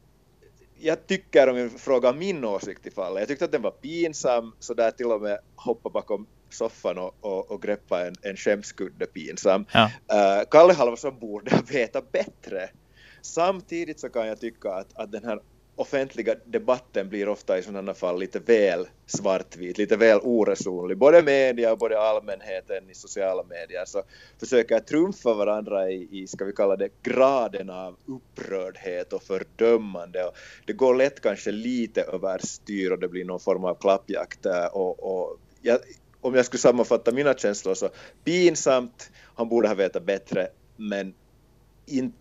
jag 0.79 1.07
tycker, 1.07 1.49
om 1.49 1.57
jag 1.57 1.71
frågar 1.71 2.15
min 2.15 2.45
åsikt 2.45 2.87
i 2.87 2.91
fallet, 2.91 3.21
jag 3.21 3.29
tyckte 3.29 3.45
att 3.45 3.53
den 3.53 3.63
var 3.63 3.71
pinsam, 3.71 4.53
så 4.59 4.75
där 4.75 4.91
till 4.91 5.07
och 5.07 5.23
med 5.23 5.39
hoppa 5.57 5.91
bakom 5.91 6.27
soffan 6.51 6.99
och, 6.99 7.15
och, 7.21 7.51
och 7.51 7.63
greppa 7.63 8.07
en, 8.07 8.15
en 8.23 8.37
skämskudde 8.37 9.07
pinsam. 9.07 9.67
Ja. 9.73 9.85
Uh, 9.85 10.45
Kalle 10.51 10.73
Halvarsson 10.73 11.19
borde 11.19 11.63
veta 11.73 12.03
bättre. 12.13 12.71
Samtidigt 13.23 14.01
så 14.01 14.09
kan 14.09 14.27
jag 14.27 14.41
tycka 14.41 14.71
att, 14.71 14.89
att 14.95 15.13
den 15.13 15.25
här 15.25 15.41
offentliga 15.77 16.35
debatten 16.45 17.09
blir 17.09 17.29
ofta 17.29 17.59
i 17.59 17.63
sådana 17.63 17.95
fall 17.95 18.19
lite 18.19 18.39
väl 18.39 18.89
svartvit, 19.07 19.79
lite 19.79 19.97
väl 19.97 20.21
oresonlig. 20.23 20.99
Både 20.99 21.23
media 21.23 21.73
och 21.73 21.79
både 21.79 22.01
allmänheten 22.01 22.91
i 22.91 22.95
sociala 22.95 23.43
medier 23.43 23.85
så 23.85 24.03
försöker 24.41 24.81
trumfa 24.81 25.35
varandra 25.35 25.91
i, 25.91 26.09
i, 26.11 26.27
ska 26.27 26.45
vi 26.45 26.53
kalla 26.53 26.77
det, 26.77 26.89
graden 27.03 27.71
av 27.71 27.97
upprördhet 28.07 29.13
och 29.13 29.23
fördömande. 29.23 30.25
Och 30.25 30.35
det 30.67 30.73
går 30.73 30.95
lätt 30.95 31.21
kanske 31.21 31.51
lite 31.51 32.03
överstyr 32.03 32.91
och 32.91 32.99
det 32.99 33.09
blir 33.09 33.25
någon 33.25 33.41
form 33.41 33.65
av 33.65 33.75
klappjakt. 33.75 34.47
Och, 34.73 35.03
och 35.03 35.39
jag, 35.63 35.79
om 36.21 36.35
jag 36.35 36.47
skulle 36.47 36.61
sammanfatta 36.61 37.13
mina 37.13 37.35
känslor 37.35 37.75
så 37.75 37.89
pinsamt, 38.25 39.11
han 39.35 39.49
borde 39.49 39.69
ha 39.69 39.75
vetat 39.75 40.05
bättre, 40.05 40.49
men 40.77 41.15
inte 41.87 42.17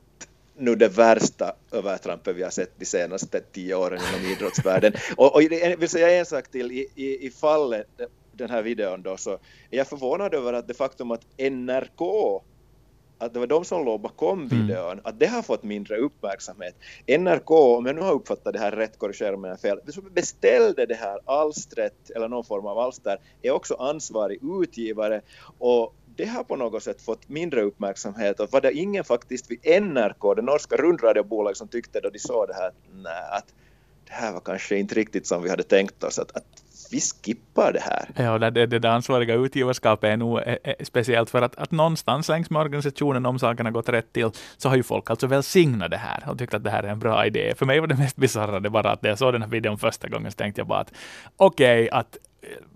nu 0.59 0.75
det 0.75 0.87
värsta 0.87 1.55
övertrampet 1.71 2.35
vi 2.35 2.43
har 2.43 2.49
sett 2.49 2.71
de 2.79 2.85
senaste 2.85 3.41
tio 3.51 3.75
åren 3.75 3.99
inom 4.09 4.31
idrottsvärlden. 4.31 4.93
Och, 5.17 5.35
och 5.35 5.43
jag 5.43 5.77
vill 5.77 5.89
säga 5.89 6.19
en 6.19 6.25
sak 6.25 6.51
till, 6.51 6.71
i, 6.71 6.87
i, 6.95 7.27
i 7.27 7.31
fallet 7.31 7.87
den 8.31 8.49
här 8.49 8.61
videon 8.61 9.01
då 9.01 9.17
så 9.17 9.31
är 9.69 9.77
jag 9.77 9.87
förvånad 9.87 10.33
över 10.33 10.53
att 10.53 10.67
det 10.67 10.73
faktum 10.73 11.11
att 11.11 11.25
NRK 11.37 12.01
att 13.19 13.33
det 13.33 13.39
var 13.39 13.47
de 13.47 13.65
som 13.65 13.85
låg 13.85 14.01
bakom 14.01 14.39
mm. 14.39 14.49
videon, 14.49 14.91
mm. 14.91 15.01
att 15.03 15.19
det 15.19 15.27
har 15.27 15.41
fått 15.41 15.63
mindre 15.63 15.97
uppmärksamhet. 15.97 16.75
NRK, 17.07 17.51
om 17.51 17.85
jag 17.85 17.95
nu 17.95 18.01
har 18.01 18.13
uppfattat 18.13 18.53
det 18.53 18.59
här 18.59 18.71
rätt, 18.71 18.99
korrigera 18.99 19.37
mig 19.37 19.57
fel, 19.57 19.79
som 19.87 20.09
beställde 20.13 20.85
det 20.85 20.95
här 20.95 21.19
alstret, 21.25 22.09
eller 22.15 22.27
någon 22.27 22.43
form 22.43 22.65
av 22.65 22.79
alster, 22.79 23.17
är 23.41 23.51
också 23.51 23.73
ansvarig 23.73 24.39
utgivare 24.61 25.21
och 25.57 25.95
det 26.19 26.25
har 26.25 26.43
på 26.43 26.55
något 26.55 26.83
sätt 26.83 27.01
fått 27.01 27.29
mindre 27.29 27.61
uppmärksamhet 27.61 28.39
och 28.39 28.51
var 28.51 28.61
det 28.61 28.73
ingen 28.73 29.03
faktiskt 29.03 29.51
vid 29.51 29.83
NRK, 29.83 30.35
det 30.35 30.41
norska 30.41 30.75
rundradiobolaget, 30.75 31.57
som 31.57 31.67
tyckte 31.67 31.99
då 31.99 32.09
de 32.09 32.19
såg 32.19 32.47
det 32.47 32.53
här 32.53 32.71
nej, 32.93 33.23
att 33.31 33.45
det 34.07 34.13
här 34.13 34.33
var 34.33 34.39
kanske 34.39 34.77
inte 34.77 34.95
riktigt 34.95 35.27
som 35.27 35.43
vi 35.43 35.49
hade 35.49 35.63
tänkt 35.63 36.03
oss 36.03 36.19
att, 36.19 36.31
att 36.35 36.63
vi 36.91 36.99
skippar 37.01 37.73
det 37.73 37.79
här. 37.79 38.09
Ja, 38.15 38.39
det, 38.39 38.65
det, 38.65 38.79
det 38.79 38.91
ansvariga 38.91 39.35
utgivarskapet 39.35 40.07
är 40.07 40.17
nog 40.17 40.39
är, 40.39 40.59
är 40.63 40.85
speciellt 40.85 41.29
för 41.29 41.41
att, 41.41 41.55
att 41.55 41.71
någonstans 41.71 42.29
längs 42.29 42.49
med 42.49 42.61
organisationen, 42.61 43.25
om 43.25 43.39
sakerna 43.39 43.71
gått 43.71 43.89
rätt 43.89 44.13
till, 44.13 44.29
så 44.57 44.69
har 44.69 44.75
ju 44.75 44.83
folk 44.83 45.09
alltså 45.09 45.27
välsignat 45.27 45.91
det 45.91 45.97
här 45.97 46.23
och 46.29 46.37
tyckt 46.37 46.53
att 46.53 46.63
det 46.63 46.69
här 46.69 46.83
är 46.83 46.87
en 46.87 46.99
bra 46.99 47.25
idé. 47.25 47.53
För 47.57 47.65
mig 47.65 47.79
var 47.79 47.87
det 47.87 47.97
mest 47.97 48.15
bisarra 48.15 48.59
det 48.59 48.69
bara 48.69 48.91
att 48.91 49.01
när 49.01 49.09
jag 49.09 49.19
såg 49.19 49.33
den 49.33 49.41
här 49.41 49.49
videon 49.49 49.77
första 49.77 50.07
gången 50.07 50.31
så 50.31 50.35
tänkte 50.35 50.61
jag 50.61 50.67
bara 50.67 50.79
att 50.79 50.93
okej, 51.37 51.85
okay, 51.85 51.99
att 51.99 52.17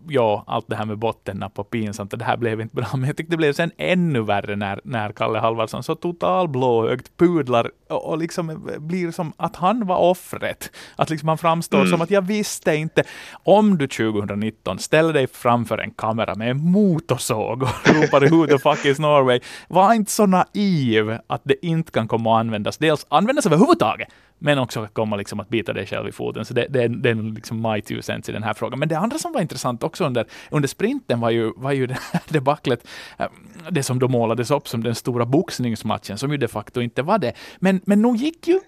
ja, 0.07 0.43
allt 0.47 0.65
det 0.69 0.75
här 0.75 0.85
med 0.85 0.97
bottennapp 0.97 1.59
och 1.59 1.69
pinsamt, 1.69 2.13
och 2.13 2.19
det 2.19 2.25
här 2.25 2.37
blev 2.37 2.61
inte 2.61 2.75
bra. 2.75 2.87
Men 2.93 3.03
jag 3.03 3.17
tyckte 3.17 3.33
det 3.33 3.37
blev 3.37 3.53
sen 3.53 3.71
ännu 3.77 4.21
värre 4.21 4.55
när, 4.55 4.81
när 4.83 5.11
Kalle 5.11 5.39
Halvarsson 5.39 5.83
så 5.83 5.95
total 5.95 6.47
blåögt 6.47 7.17
pudlar 7.17 7.71
och, 7.89 8.09
och 8.09 8.17
liksom 8.17 8.71
blir 8.77 9.11
som 9.11 9.33
att 9.37 9.55
han 9.55 9.87
var 9.87 9.97
offret. 9.97 10.71
Att 10.95 11.09
liksom 11.09 11.27
han 11.27 11.37
framstår 11.37 11.77
mm. 11.77 11.89
som 11.89 12.01
att 12.01 12.11
jag 12.11 12.21
visste 12.21 12.75
inte. 12.75 13.03
Om 13.43 13.77
du 13.77 13.87
2019 13.87 14.79
ställer 14.79 15.13
dig 15.13 15.27
framför 15.27 15.77
en 15.77 15.91
kamera 15.91 16.35
med 16.35 16.51
en 16.51 16.57
motorsåg 16.57 17.61
och 17.61 17.69
ropar 17.85 18.29
Who 18.29 18.47
the 18.47 18.59
fuck 18.59 18.85
is 18.85 18.99
Norway? 18.99 19.39
Var 19.67 19.93
inte 19.93 20.11
så 20.11 20.25
naiv 20.25 21.17
att 21.27 21.41
det 21.43 21.65
inte 21.65 21.91
kan 21.91 22.07
komma 22.07 22.35
att 22.35 22.39
användas. 22.39 22.77
Dels 22.77 23.05
användas 23.09 23.45
överhuvudtaget, 23.45 24.07
men 24.43 24.59
också 24.59 24.87
komma 24.93 25.15
liksom 25.15 25.39
att 25.39 25.49
bita 25.49 25.73
dig 25.73 25.85
själv 25.85 26.07
i 26.07 26.11
foten. 26.11 26.45
Så 26.45 26.53
det, 26.53 26.67
det, 26.69 26.87
det 26.87 27.09
är 27.09 27.15
liksom 27.15 27.61
my 27.61 27.81
two 27.81 28.01
cents 28.01 28.29
i 28.29 28.31
den 28.31 28.43
här 28.43 28.53
frågan. 28.53 28.79
Men 28.79 28.89
det 28.89 28.97
andra 28.97 29.17
som 29.17 29.33
var 29.33 29.41
intressant 29.41 29.83
också 29.83 30.05
under, 30.05 30.25
under 30.51 30.67
sprinten 30.67 31.19
var 31.19 31.29
ju, 31.29 31.53
var 31.55 31.71
ju 31.71 31.87
det 31.87 31.97
här 32.11 32.21
debaclet, 32.27 32.87
eh, 33.17 33.27
det 33.69 33.83
som 33.83 33.99
då 33.99 34.07
målades 34.07 34.51
upp 34.51 34.67
som 34.67 34.83
den 34.83 34.95
stora 34.95 35.25
boxningsmatchen, 35.25 36.17
som 36.17 36.31
ju 36.31 36.37
de 36.37 36.47
facto 36.47 36.81
inte 36.81 37.01
var 37.01 37.17
det. 37.17 37.33
Men, 37.59 37.81
men 37.85 38.01
nog 38.01 38.15
gick 38.15 38.47
ju 38.47 38.59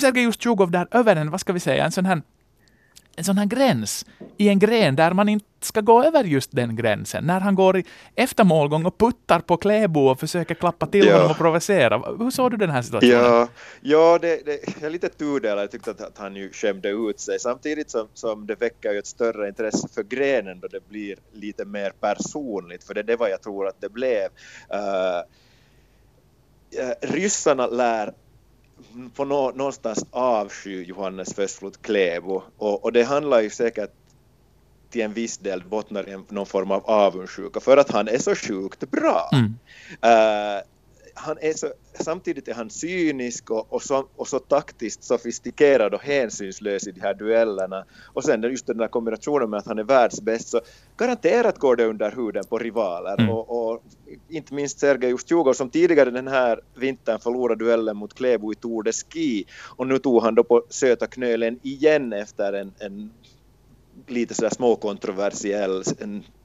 Sergej 0.00 0.26
Ustjugov 0.26 0.70
där 0.70 0.88
över 0.90 1.16
en, 1.16 1.30
vad 1.30 1.40
ska 1.40 1.52
vi 1.52 1.60
säga, 1.60 1.84
en 1.84 1.92
sån 1.92 2.06
här 2.06 2.22
en 3.18 3.24
sån 3.24 3.38
här 3.38 3.46
gräns 3.46 4.06
i 4.36 4.48
en 4.48 4.58
gren 4.58 4.96
där 4.96 5.12
man 5.12 5.28
inte 5.28 5.46
ska 5.60 5.80
gå 5.80 6.04
över 6.04 6.24
just 6.24 6.50
den 6.52 6.76
gränsen. 6.76 7.24
När 7.24 7.40
han 7.40 7.54
går 7.54 7.82
efter 8.14 8.44
målgång 8.44 8.86
och 8.86 8.98
puttar 8.98 9.40
på 9.40 9.56
Kläbo 9.56 10.00
och 10.00 10.20
försöker 10.20 10.54
klappa 10.54 10.86
till 10.86 11.06
ja. 11.06 11.16
honom 11.16 11.30
och 11.30 11.36
provocera. 11.36 11.98
Hur 12.18 12.30
såg 12.30 12.50
du 12.50 12.56
den 12.56 12.70
här 12.70 12.82
situationen? 12.82 13.14
Ja, 13.14 13.48
ja 13.80 14.18
det, 14.22 14.46
det, 14.46 14.82
är 14.82 14.90
lite 14.90 15.08
tudelad. 15.08 15.62
Jag 15.62 15.70
tyckte 15.70 15.90
att, 15.90 16.00
att 16.00 16.18
han 16.18 16.36
ju 16.36 16.52
skämde 16.52 16.88
ut 16.88 17.20
sig 17.20 17.40
samtidigt 17.40 17.90
som, 17.90 18.08
som 18.14 18.46
det 18.46 18.54
väcker 18.54 18.92
ju 18.92 18.98
ett 18.98 19.06
större 19.06 19.48
intresse 19.48 19.88
för 19.94 20.02
grenen 20.02 20.60
då 20.60 20.68
det 20.68 20.88
blir 20.88 21.16
lite 21.32 21.64
mer 21.64 21.90
personligt. 22.00 22.84
För 22.84 22.94
det 22.94 23.02
det 23.02 23.16
vad 23.16 23.30
jag 23.30 23.42
tror 23.42 23.68
att 23.68 23.80
det 23.80 23.88
blev. 23.88 24.28
Uh, 24.72 25.22
ryssarna 27.00 27.66
lär 27.66 28.12
på 29.14 29.24
nå, 29.24 29.50
någonstans 29.50 30.04
avsky 30.10 30.84
Johannes 30.84 31.34
Fössflot 31.34 31.82
Kläbo 31.82 32.42
och, 32.56 32.84
och 32.84 32.92
det 32.92 33.04
handlar 33.04 33.40
ju 33.40 33.50
säkert 33.50 33.90
till 34.90 35.02
en 35.02 35.12
viss 35.12 35.38
del 35.38 35.64
bottnar 35.64 36.08
i 36.08 36.18
någon 36.28 36.46
form 36.46 36.70
av 36.70 36.90
avundsjuka 36.90 37.60
för 37.60 37.76
att 37.76 37.90
han 37.90 38.08
är 38.08 38.18
så 38.18 38.34
sjukt 38.34 38.90
bra. 38.90 39.30
Mm. 39.32 39.44
Uh, 40.04 40.62
han 41.18 41.38
är 41.40 41.52
så, 41.52 41.72
samtidigt 42.00 42.48
är 42.48 42.54
han 42.54 42.70
cynisk 42.70 43.50
och, 43.50 43.72
och, 43.72 43.82
så, 43.82 44.06
och 44.16 44.28
så 44.28 44.38
taktiskt 44.38 45.04
sofistikerad 45.04 45.94
och 45.94 46.02
hänsynslös 46.02 46.86
i 46.86 46.90
de 46.90 47.00
här 47.00 47.14
duellerna. 47.14 47.84
Och 48.06 48.24
sen 48.24 48.42
just 48.42 48.66
den 48.66 48.78
där 48.78 48.88
kombinationen 48.88 49.50
med 49.50 49.58
att 49.58 49.66
han 49.66 49.78
är 49.78 49.84
världsbäst 49.84 50.48
så 50.48 50.60
garanterat 50.96 51.58
går 51.58 51.76
det 51.76 51.84
under 51.84 52.10
huden 52.10 52.44
på 52.44 52.58
rivaler. 52.58 53.20
Mm. 53.20 53.30
Och, 53.30 53.70
och, 53.70 53.82
inte 54.28 54.54
minst 54.54 54.78
Sergej 54.78 55.12
Ustjugov 55.12 55.52
som 55.52 55.70
tidigare 55.70 56.10
den 56.10 56.28
här 56.28 56.60
vintern 56.74 57.20
förlorade 57.20 57.64
duellen 57.64 57.96
mot 57.96 58.14
Kläbo 58.14 58.52
i 58.52 58.54
Tour 58.54 58.82
de 58.82 58.92
Ski 58.92 59.46
och 59.76 59.86
nu 59.86 59.98
tog 59.98 60.22
han 60.22 60.34
då 60.34 60.44
på 60.44 60.64
söta 60.68 61.06
knölen 61.06 61.58
igen 61.62 62.12
efter 62.12 62.52
en, 62.52 62.72
en 62.78 63.10
lite 64.06 64.34
sådär 64.34 64.50
småkontroversiell 64.50 65.82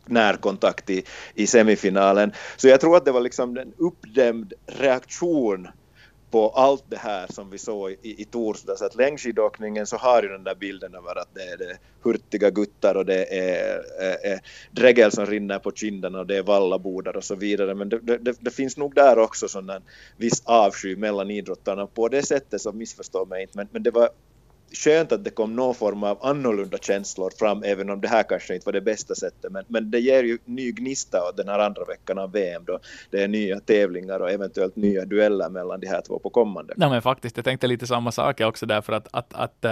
närkontakt 0.05 0.89
i, 0.89 1.03
i 1.35 1.47
semifinalen. 1.47 2.31
Så 2.57 2.67
jag 2.67 2.81
tror 2.81 2.97
att 2.97 3.05
det 3.05 3.11
var 3.11 3.21
liksom 3.21 3.57
en 3.57 3.73
uppdämd 3.77 4.53
reaktion 4.67 5.67
på 6.33 6.49
allt 6.49 6.83
det 6.89 6.97
här 6.97 7.27
som 7.29 7.49
vi 7.49 7.57
såg 7.57 7.91
i, 7.91 8.21
i 8.21 8.25
torsdags. 8.25 8.81
Att 8.81 8.95
längdskidåkningen 8.95 9.87
så 9.87 9.97
har 9.97 10.23
ju 10.23 10.29
den 10.29 10.43
där 10.43 10.55
bilden 10.55 10.95
över 10.95 11.19
att 11.19 11.29
det 11.33 11.41
är 11.41 11.57
det 11.57 11.77
hurtiga 12.03 12.49
guttar 12.49 12.95
och 12.95 13.05
det 13.05 13.25
är, 13.25 13.83
är, 13.99 14.33
är 14.33 14.39
dregel 14.71 15.11
som 15.11 15.25
rinner 15.25 15.59
på 15.59 15.71
kinderna 15.71 16.19
och 16.19 16.27
det 16.27 16.37
är 16.37 16.43
vallabodar 16.43 17.17
och 17.17 17.23
så 17.23 17.35
vidare. 17.35 17.75
Men 17.75 17.89
det, 17.89 17.99
det, 17.99 18.35
det 18.39 18.51
finns 18.51 18.77
nog 18.77 18.95
där 18.95 19.19
också 19.19 19.47
sån 19.47 19.71
viss 20.17 20.41
avsky 20.45 20.95
mellan 20.95 21.31
idrottarna 21.31 21.87
på 21.87 22.07
det 22.07 22.23
sättet, 22.23 22.61
så 22.61 22.71
missförstå 22.71 23.25
mig 23.25 23.41
inte. 23.41 23.57
Men, 23.57 23.67
men 23.71 23.83
det 23.83 23.91
var 23.91 24.09
skönt 24.73 25.11
att 25.11 25.23
det 25.23 25.29
kom 25.29 25.55
någon 25.55 25.75
form 25.75 26.03
av 26.03 26.17
annorlunda 26.21 26.77
känslor 26.77 27.31
fram, 27.39 27.63
även 27.63 27.89
om 27.89 28.01
det 28.01 28.07
här 28.07 28.23
kanske 28.23 28.55
inte 28.55 28.65
var 28.65 28.73
det 28.73 28.81
bästa 28.81 29.15
sättet. 29.15 29.51
Men, 29.51 29.65
men 29.67 29.91
det 29.91 29.99
ger 29.99 30.23
ju 30.23 30.37
ny 30.45 30.71
gnista 30.71 31.29
åt 31.29 31.37
den 31.37 31.47
här 31.47 31.59
andra 31.59 31.85
veckan 31.85 32.17
av 32.17 32.31
VM 32.31 32.63
då 32.65 32.79
det 33.09 33.23
är 33.23 33.27
nya 33.27 33.59
tävlingar 33.59 34.19
och 34.19 34.31
eventuellt 34.31 34.75
nya 34.75 35.05
dueller 35.05 35.49
mellan 35.49 35.79
de 35.79 35.87
här 35.87 36.01
två 36.01 36.19
på 36.19 36.29
kommande. 36.29 36.73
Ja, 36.77 36.89
men 36.89 37.01
faktiskt, 37.01 37.37
jag 37.37 37.45
tänkte 37.45 37.67
lite 37.67 37.87
samma 37.87 38.11
sak 38.11 38.41
också 38.41 38.65
därför 38.65 38.93
att, 38.93 39.07
att, 39.11 39.33
att 39.33 39.65
äh, 39.65 39.71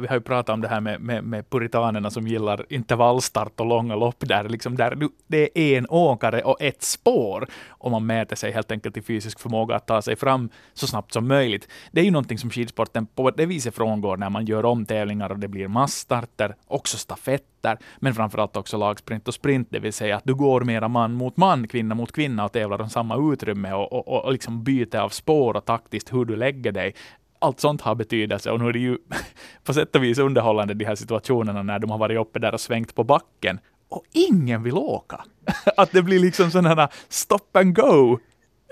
vi 0.00 0.06
har 0.06 0.14
ju 0.14 0.20
pratat 0.20 0.54
om 0.54 0.60
det 0.60 0.68
här 0.68 0.80
med, 0.80 1.00
med, 1.00 1.24
med 1.24 1.50
puritanerna 1.50 2.10
som 2.10 2.26
gillar 2.26 2.66
intervallstart 2.68 3.60
och 3.60 3.66
långa 3.66 3.96
lopp 3.96 4.28
där, 4.28 4.48
liksom 4.48 4.76
där 4.76 4.94
du, 4.94 5.08
det 5.26 5.58
är 5.58 5.78
en 5.78 5.86
åkare 5.88 6.42
och 6.42 6.62
ett 6.62 6.82
spår 6.82 7.48
och 7.68 7.90
man 7.90 8.06
mäter 8.06 8.36
sig 8.36 8.52
helt 8.52 8.72
enkelt 8.72 8.96
i 8.96 9.02
fysisk 9.02 9.40
förmåga 9.40 9.76
att 9.76 9.86
ta 9.86 10.02
sig 10.02 10.16
fram 10.16 10.48
så 10.74 10.86
snabbt 10.86 11.12
som 11.12 11.28
möjligt. 11.28 11.68
Det 11.92 12.00
är 12.00 12.04
ju 12.04 12.10
någonting 12.10 12.38
som 12.38 12.50
skidsporten 12.50 13.06
på 13.06 13.30
det 13.30 13.46
viset 13.46 13.74
frångår 13.74 14.16
när 14.16 14.30
man 14.30 14.39
gör 14.44 14.64
om 14.64 14.86
tävlingar 14.86 15.30
och 15.30 15.38
det 15.38 15.48
blir 15.48 15.68
massstarter, 15.68 16.54
också 16.66 16.96
stafetter, 16.96 17.78
men 17.98 18.14
framförallt 18.14 18.56
också 18.56 18.76
lagsprint 18.76 19.28
och 19.28 19.34
sprint, 19.34 19.68
det 19.70 19.78
vill 19.78 19.92
säga 19.92 20.16
att 20.16 20.24
du 20.24 20.34
går 20.34 20.60
mera 20.60 20.88
man 20.88 21.12
mot 21.12 21.36
man, 21.36 21.68
kvinna 21.68 21.94
mot 21.94 22.12
kvinna 22.12 22.44
och 22.44 22.52
tävlar 22.52 22.80
om 22.80 22.90
samma 22.90 23.32
utrymme 23.32 23.72
och, 23.72 23.92
och, 23.92 24.24
och 24.24 24.32
liksom 24.32 24.64
byte 24.64 25.02
av 25.02 25.08
spår 25.08 25.56
och 25.56 25.64
taktiskt 25.64 26.12
hur 26.12 26.24
du 26.24 26.36
lägger 26.36 26.72
dig 26.72 26.94
allt 27.40 27.60
sånt 27.60 27.80
har 27.80 27.94
betydelse 27.94 28.50
och 28.50 28.60
nu 28.60 28.68
är 28.68 28.72
det 28.72 28.78
ju 28.78 28.98
på 29.64 29.74
sätt 29.74 29.96
och 29.96 30.04
vis 30.04 30.18
underhållande 30.18 30.74
de 30.74 30.84
här 30.84 30.94
situationerna 30.94 31.62
när 31.62 31.78
de 31.78 31.90
har 31.90 31.98
varit 31.98 32.18
uppe 32.18 32.38
där 32.38 32.54
och 32.54 32.60
svängt 32.60 32.94
på 32.94 33.04
backen 33.04 33.58
och 33.88 34.04
ingen 34.12 34.62
vill 34.62 34.74
åka. 34.74 35.24
Att 35.76 35.92
det 35.92 36.02
blir 36.02 36.18
liksom 36.18 36.50
sådana 36.50 36.88
stop 37.08 37.38
and 37.52 37.76
go 37.76 38.18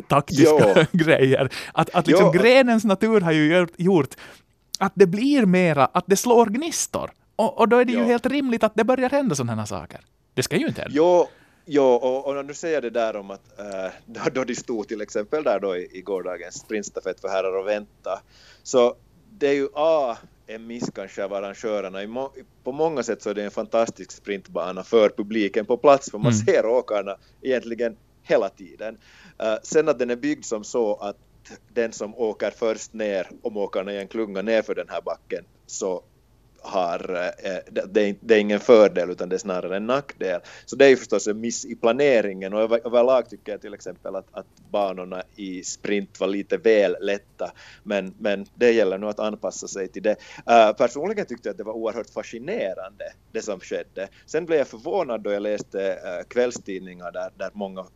taktiska 0.09 0.75
jo. 0.77 0.85
grejer. 0.99 1.49
Att, 1.73 1.95
att 1.95 2.07
liksom 2.07 2.33
grenens 2.33 2.85
natur 2.85 3.21
har 3.21 3.33
ju 3.33 3.67
gjort 3.77 4.11
att 4.79 4.93
det 4.95 5.07
blir 5.07 5.47
mera, 5.47 5.85
att 5.85 6.05
det 6.07 6.17
slår 6.17 6.47
gnistor. 6.47 7.11
Och, 7.37 7.59
och 7.59 7.69
då 7.69 7.77
är 7.77 7.85
det 7.85 7.93
jo. 7.93 7.99
ju 7.99 8.05
helt 8.05 8.27
rimligt 8.27 8.65
att 8.65 8.75
det 8.75 8.85
börjar 8.85 9.11
hända 9.11 9.35
sådana 9.35 9.55
här 9.55 9.67
saker. 9.67 10.01
Det 10.35 10.43
ska 10.43 10.57
ju 10.57 10.67
inte 10.67 10.81
hända. 10.81 10.95
Jo, 10.97 11.29
jo 11.65 11.85
och, 11.85 12.27
och 12.27 12.35
när 12.35 12.43
du 12.43 12.55
säger 12.55 12.81
det 12.81 12.91
där 12.91 13.17
om 13.17 13.31
att 13.31 13.59
äh, 13.59 13.93
då, 14.07 14.21
då 14.33 14.45
de 14.45 14.55
stod 14.55 14.89
till 14.89 15.01
exempel 15.01 15.45
där 15.45 15.61
då 15.61 15.77
i, 15.77 15.89
i 15.93 16.03
gårdagens 16.03 16.55
sprintstafett 16.55 17.21
för 17.21 17.29
herrar 17.29 17.59
och 17.59 17.67
vänta, 17.67 18.23
så 18.63 18.95
det 19.31 19.49
är 19.49 19.55
ju 19.55 19.69
A, 19.75 20.17
en 20.47 20.67
miss 20.67 20.91
kanske 20.95 21.25
av 21.25 21.33
arrangörerna. 21.33 22.07
Må, 22.07 22.33
på 22.65 22.73
många 22.73 23.03
sätt 23.03 23.23
så 23.23 23.31
är 23.31 23.35
det 23.35 23.45
en 23.45 23.51
fantastisk 23.51 24.11
sprintbana 24.11 24.85
för 24.85 25.09
publiken 25.09 25.67
på 25.67 25.77
plats, 25.77 26.11
för 26.11 26.19
man 26.19 26.33
mm. 26.33 26.45
ser 26.45 26.67
åkarna 26.67 27.17
egentligen 27.43 27.97
hela 28.23 28.49
tiden. 28.49 28.99
Uh, 29.43 29.55
sen 29.63 29.89
att 29.89 29.99
den 29.99 30.11
är 30.11 30.17
byggd 30.17 30.45
som 30.45 30.65
så 30.65 30.95
att 30.95 31.17
den 31.73 31.93
som 31.93 32.15
åker 32.15 32.51
först 32.51 32.93
ner, 32.93 33.29
om 33.43 33.57
åkarna 33.57 33.93
i 33.93 33.99
en 33.99 34.09
klunga 34.09 34.43
ner 34.43 34.63
för 34.63 34.75
den 34.75 34.89
här 34.89 35.01
backen, 35.01 35.45
så 35.67 36.03
har, 36.61 37.15
eh, 37.43 37.59
det, 37.71 38.09
är, 38.09 38.15
det 38.21 38.35
är 38.35 38.39
ingen 38.39 38.61
fördel 38.61 39.11
utan 39.11 39.29
det 39.29 39.37
är 39.37 39.39
snarare 39.39 39.77
en 39.77 39.87
nackdel. 39.87 40.41
Så 40.67 40.77
det 40.77 40.85
är 40.85 40.89
ju 40.89 40.97
förstås 40.97 41.27
en 41.27 41.41
miss 41.41 41.65
i 41.65 41.77
planeringen 41.77 42.55
och 42.55 42.61
över, 42.61 42.87
överlag 42.87 43.31
tycker 43.31 43.53
jag 43.53 43.61
till 43.61 43.75
exempel 43.75 44.17
att, 44.17 44.27
att 44.33 44.47
banorna 44.71 45.23
i 45.37 45.63
sprint 45.65 46.21
var 46.21 46.29
lite 46.29 46.57
väl 46.57 46.97
lätta 47.01 47.53
men, 47.83 48.15
men 48.19 48.47
det 48.55 48.73
gäller 48.73 48.99
nog 48.99 49.11
att 49.11 49.21
anpassa 49.21 49.69
sig 49.69 49.89
till 49.89 50.03
det. 50.03 50.17
Uh, 50.51 50.73
personligen 50.77 51.27
tyckte 51.27 51.49
jag 51.49 51.53
att 51.53 51.59
det 51.59 51.65
var 51.65 51.73
oerhört 51.73 52.11
fascinerande 52.11 53.05
det 53.33 53.43
som 53.43 53.61
skedde. 53.61 54.09
Sen 54.27 54.47
blev 54.47 54.59
jag 54.59 54.69
förvånad 54.69 55.21
då 55.21 55.31
jag 55.31 55.43
läste 55.43 55.79
uh, 55.79 56.29
kvällstidningar 56.29 57.13
där, 57.13 57.31
där 57.37 57.51
många 57.53 57.87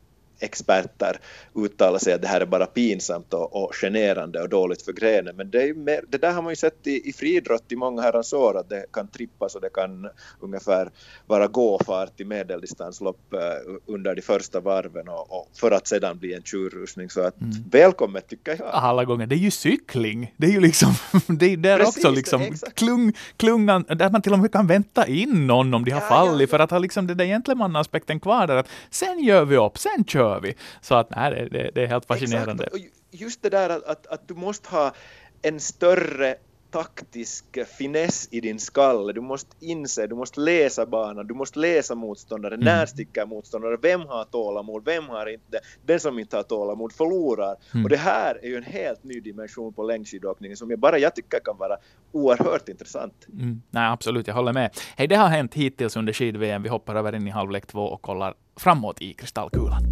experter 0.43 1.21
uttalar 1.55 1.99
sig 1.99 2.13
att 2.13 2.23
det 2.23 2.29
här 2.29 2.41
är 2.41 2.47
bara 2.47 2.67
pinsamt 2.67 3.35
och, 3.35 3.65
och 3.65 3.75
generande 3.75 4.43
och 4.43 4.49
dåligt 4.49 4.83
för 4.83 4.93
grenen. 4.93 5.37
Men 5.37 5.51
det, 5.51 5.77
mer, 5.77 6.05
det 6.09 6.19
där 6.19 6.33
har 6.33 6.43
man 6.43 6.53
ju 6.53 6.57
sett 6.57 6.87
i, 6.87 7.09
i 7.09 7.13
friidrott 7.13 7.73
i 7.73 7.77
många 7.77 8.03
herrans 8.03 8.33
år 8.33 8.59
att 8.59 8.69
det 8.69 8.87
kan 8.93 9.09
trippas 9.09 9.55
och 9.55 9.61
det 9.61 9.71
kan 9.71 10.09
ungefär 10.41 10.91
vara 11.27 11.47
gåfart 11.47 12.21
i 12.21 12.25
medeldistanslopp 12.25 13.21
uh, 13.35 13.77
under 13.87 14.15
de 14.15 14.23
första 14.23 14.61
varven 14.61 15.09
och, 15.09 15.33
och, 15.33 15.49
för 15.55 15.71
att 15.71 15.87
sedan 15.87 16.19
bli 16.19 16.35
en 16.35 16.43
tjurrusning. 16.43 17.11
Så 17.11 17.21
att 17.21 17.41
mm. 17.41 17.53
välkommet 17.71 18.29
tycker 18.29 18.57
jag. 18.59 18.69
Alla 18.73 19.05
gånger. 19.05 19.27
Det 19.27 19.35
är 19.35 19.39
ju 19.39 19.51
cykling. 19.51 20.35
Det 20.37 20.47
är 20.47 20.51
ju 20.51 20.61
liksom, 20.61 20.95
det 21.27 21.53
är 21.53 21.57
där 21.57 21.79
Precis, 21.79 21.97
också 21.97 22.11
liksom 22.11 22.55
klung, 22.75 23.13
klungan, 23.37 23.85
där 23.89 24.11
man 24.11 24.23
till 24.23 24.33
och 24.33 24.39
med 24.39 24.53
kan 24.53 24.67
vänta 24.67 25.07
in 25.07 25.47
någon 25.47 25.75
om 25.75 25.85
de 25.85 25.91
har 25.91 26.01
ja, 26.01 26.09
fallit 26.09 26.33
ja, 26.33 26.41
ja. 26.41 26.47
för 26.47 26.59
att 26.59 26.71
ha 26.71 26.79
liksom 26.79 27.07
det 27.07 27.15
där 27.15 27.25
gentlemannaspekten 27.25 28.21
kvar 28.21 28.47
där 28.47 28.57
att 28.57 28.69
sen 28.91 29.25
gör 29.25 29.45
vi 29.45 29.57
upp, 29.57 29.79
sen 29.79 30.05
kör 30.05 30.32
gör 30.33 30.41
vi. 30.41 30.55
Så 30.81 30.95
att 30.95 31.11
nej, 31.11 31.49
det, 31.51 31.71
det 31.75 31.83
är 31.83 31.87
helt 31.87 32.07
fascinerande. 32.07 32.65
Exakt. 32.65 32.85
Just 33.11 33.43
det 33.43 33.51
där 33.51 33.71
att, 33.71 33.85
att, 33.85 34.07
att 34.07 34.29
du 34.29 34.35
måste 34.35 34.69
ha 34.69 34.95
en 35.43 35.61
större 35.61 36.37
taktisk 36.73 37.59
finess 37.79 38.29
i 38.31 38.41
din 38.41 38.59
skalle. 38.59 39.13
Du 39.13 39.21
måste 39.21 39.57
inse, 39.61 40.07
du 40.07 40.15
måste 40.15 40.41
läsa 40.41 40.87
banan, 40.87 41.27
du 41.27 41.35
måste 41.35 41.59
läsa 41.59 41.95
motståndare. 41.95 42.55
Mm. 42.55 42.65
När 42.65 42.87
sticker 42.87 43.27
motståndare? 43.27 43.77
Vem 43.83 44.01
har 44.01 44.25
tålamod? 44.25 44.85
Vem 44.85 45.09
har 45.09 45.27
inte? 45.27 45.61
Den 45.87 46.01
som 46.01 46.19
inte 46.19 46.37
har 46.37 46.43
tålamod 46.43 46.93
förlorar. 46.93 47.57
Mm. 47.75 47.85
Och 47.85 47.91
det 47.91 47.97
här 47.97 48.39
är 48.43 48.49
ju 48.49 48.57
en 48.57 48.63
helt 48.63 49.05
ny 49.05 49.21
dimension 49.21 49.73
på 49.73 49.83
längdskidåkningen 49.83 50.57
som 50.57 50.71
jag 50.71 50.79
bara 50.79 50.99
jag 50.99 51.15
tycker 51.15 51.41
kan 51.45 51.59
vara 51.59 51.77
oerhört 52.13 52.69
intressant. 52.69 53.27
Mm. 53.33 53.63
Nej, 53.71 53.89
absolut, 53.93 54.27
jag 54.27 54.35
håller 54.35 54.53
med. 54.53 54.71
Hej, 54.97 55.09
det 55.09 55.17
har 55.17 55.29
hänt 55.29 55.55
hittills 55.55 55.97
under 55.97 56.13
skid-VM. 56.13 56.63
Vi 56.63 56.69
hoppar 56.69 56.95
över 56.95 57.15
in 57.15 57.27
i 57.27 57.31
halvlek 57.31 57.67
två 57.67 57.83
och 57.83 58.03
kollar 58.03 58.35
framåt 58.57 59.03
i 59.03 59.13
kristallkulan. 59.13 59.83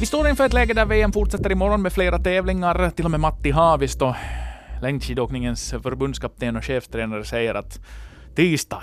Vi 0.00 0.06
står 0.06 0.28
inför 0.28 0.46
ett 0.46 0.52
läge 0.52 0.74
där 0.74 0.84
VM 0.84 1.12
fortsätter 1.12 1.52
imorgon 1.52 1.82
med 1.82 1.92
flera 1.92 2.18
tävlingar. 2.18 2.90
Till 2.90 3.04
och 3.04 3.10
med 3.10 3.20
Matti 3.20 3.50
Haavisto, 3.50 4.14
längdskidåkningens 4.82 5.70
förbundskapten 5.70 6.56
och 6.56 6.64
chefstränare, 6.64 7.24
säger 7.24 7.54
att 7.54 7.78
tisdag, 8.36 8.82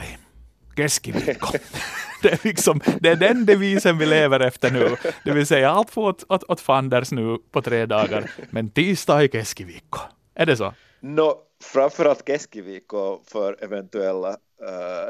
keskiviikko. 0.78 1.58
det, 2.22 2.32
är 2.32 2.40
liksom, 2.44 2.82
det 3.00 3.10
är 3.10 3.16
den 3.16 3.46
devisen 3.46 3.98
vi 3.98 4.06
lever 4.06 4.40
efter 4.40 4.72
nu. 4.72 4.96
Det 5.24 5.32
vill 5.32 5.48
säga 5.48 5.70
allt 5.70 5.90
får 5.90 6.10
åt, 6.10 6.24
åt, 6.30 6.44
åt 6.44 6.62
fanders 6.62 7.12
nu 7.12 7.38
på 7.52 7.62
tre 7.62 7.86
dagar, 7.86 8.32
men 8.50 8.70
tisdag 8.70 9.24
är 9.24 9.28
keskiviikko. 9.28 10.00
Är 10.36 10.46
det 10.46 10.58
så? 10.58 10.74
No, 11.00 11.34
framförallt 11.64 12.28
keskiviikko 12.28 13.20
för 13.28 13.64
eventuella 13.64 14.38
äh, 14.62 15.10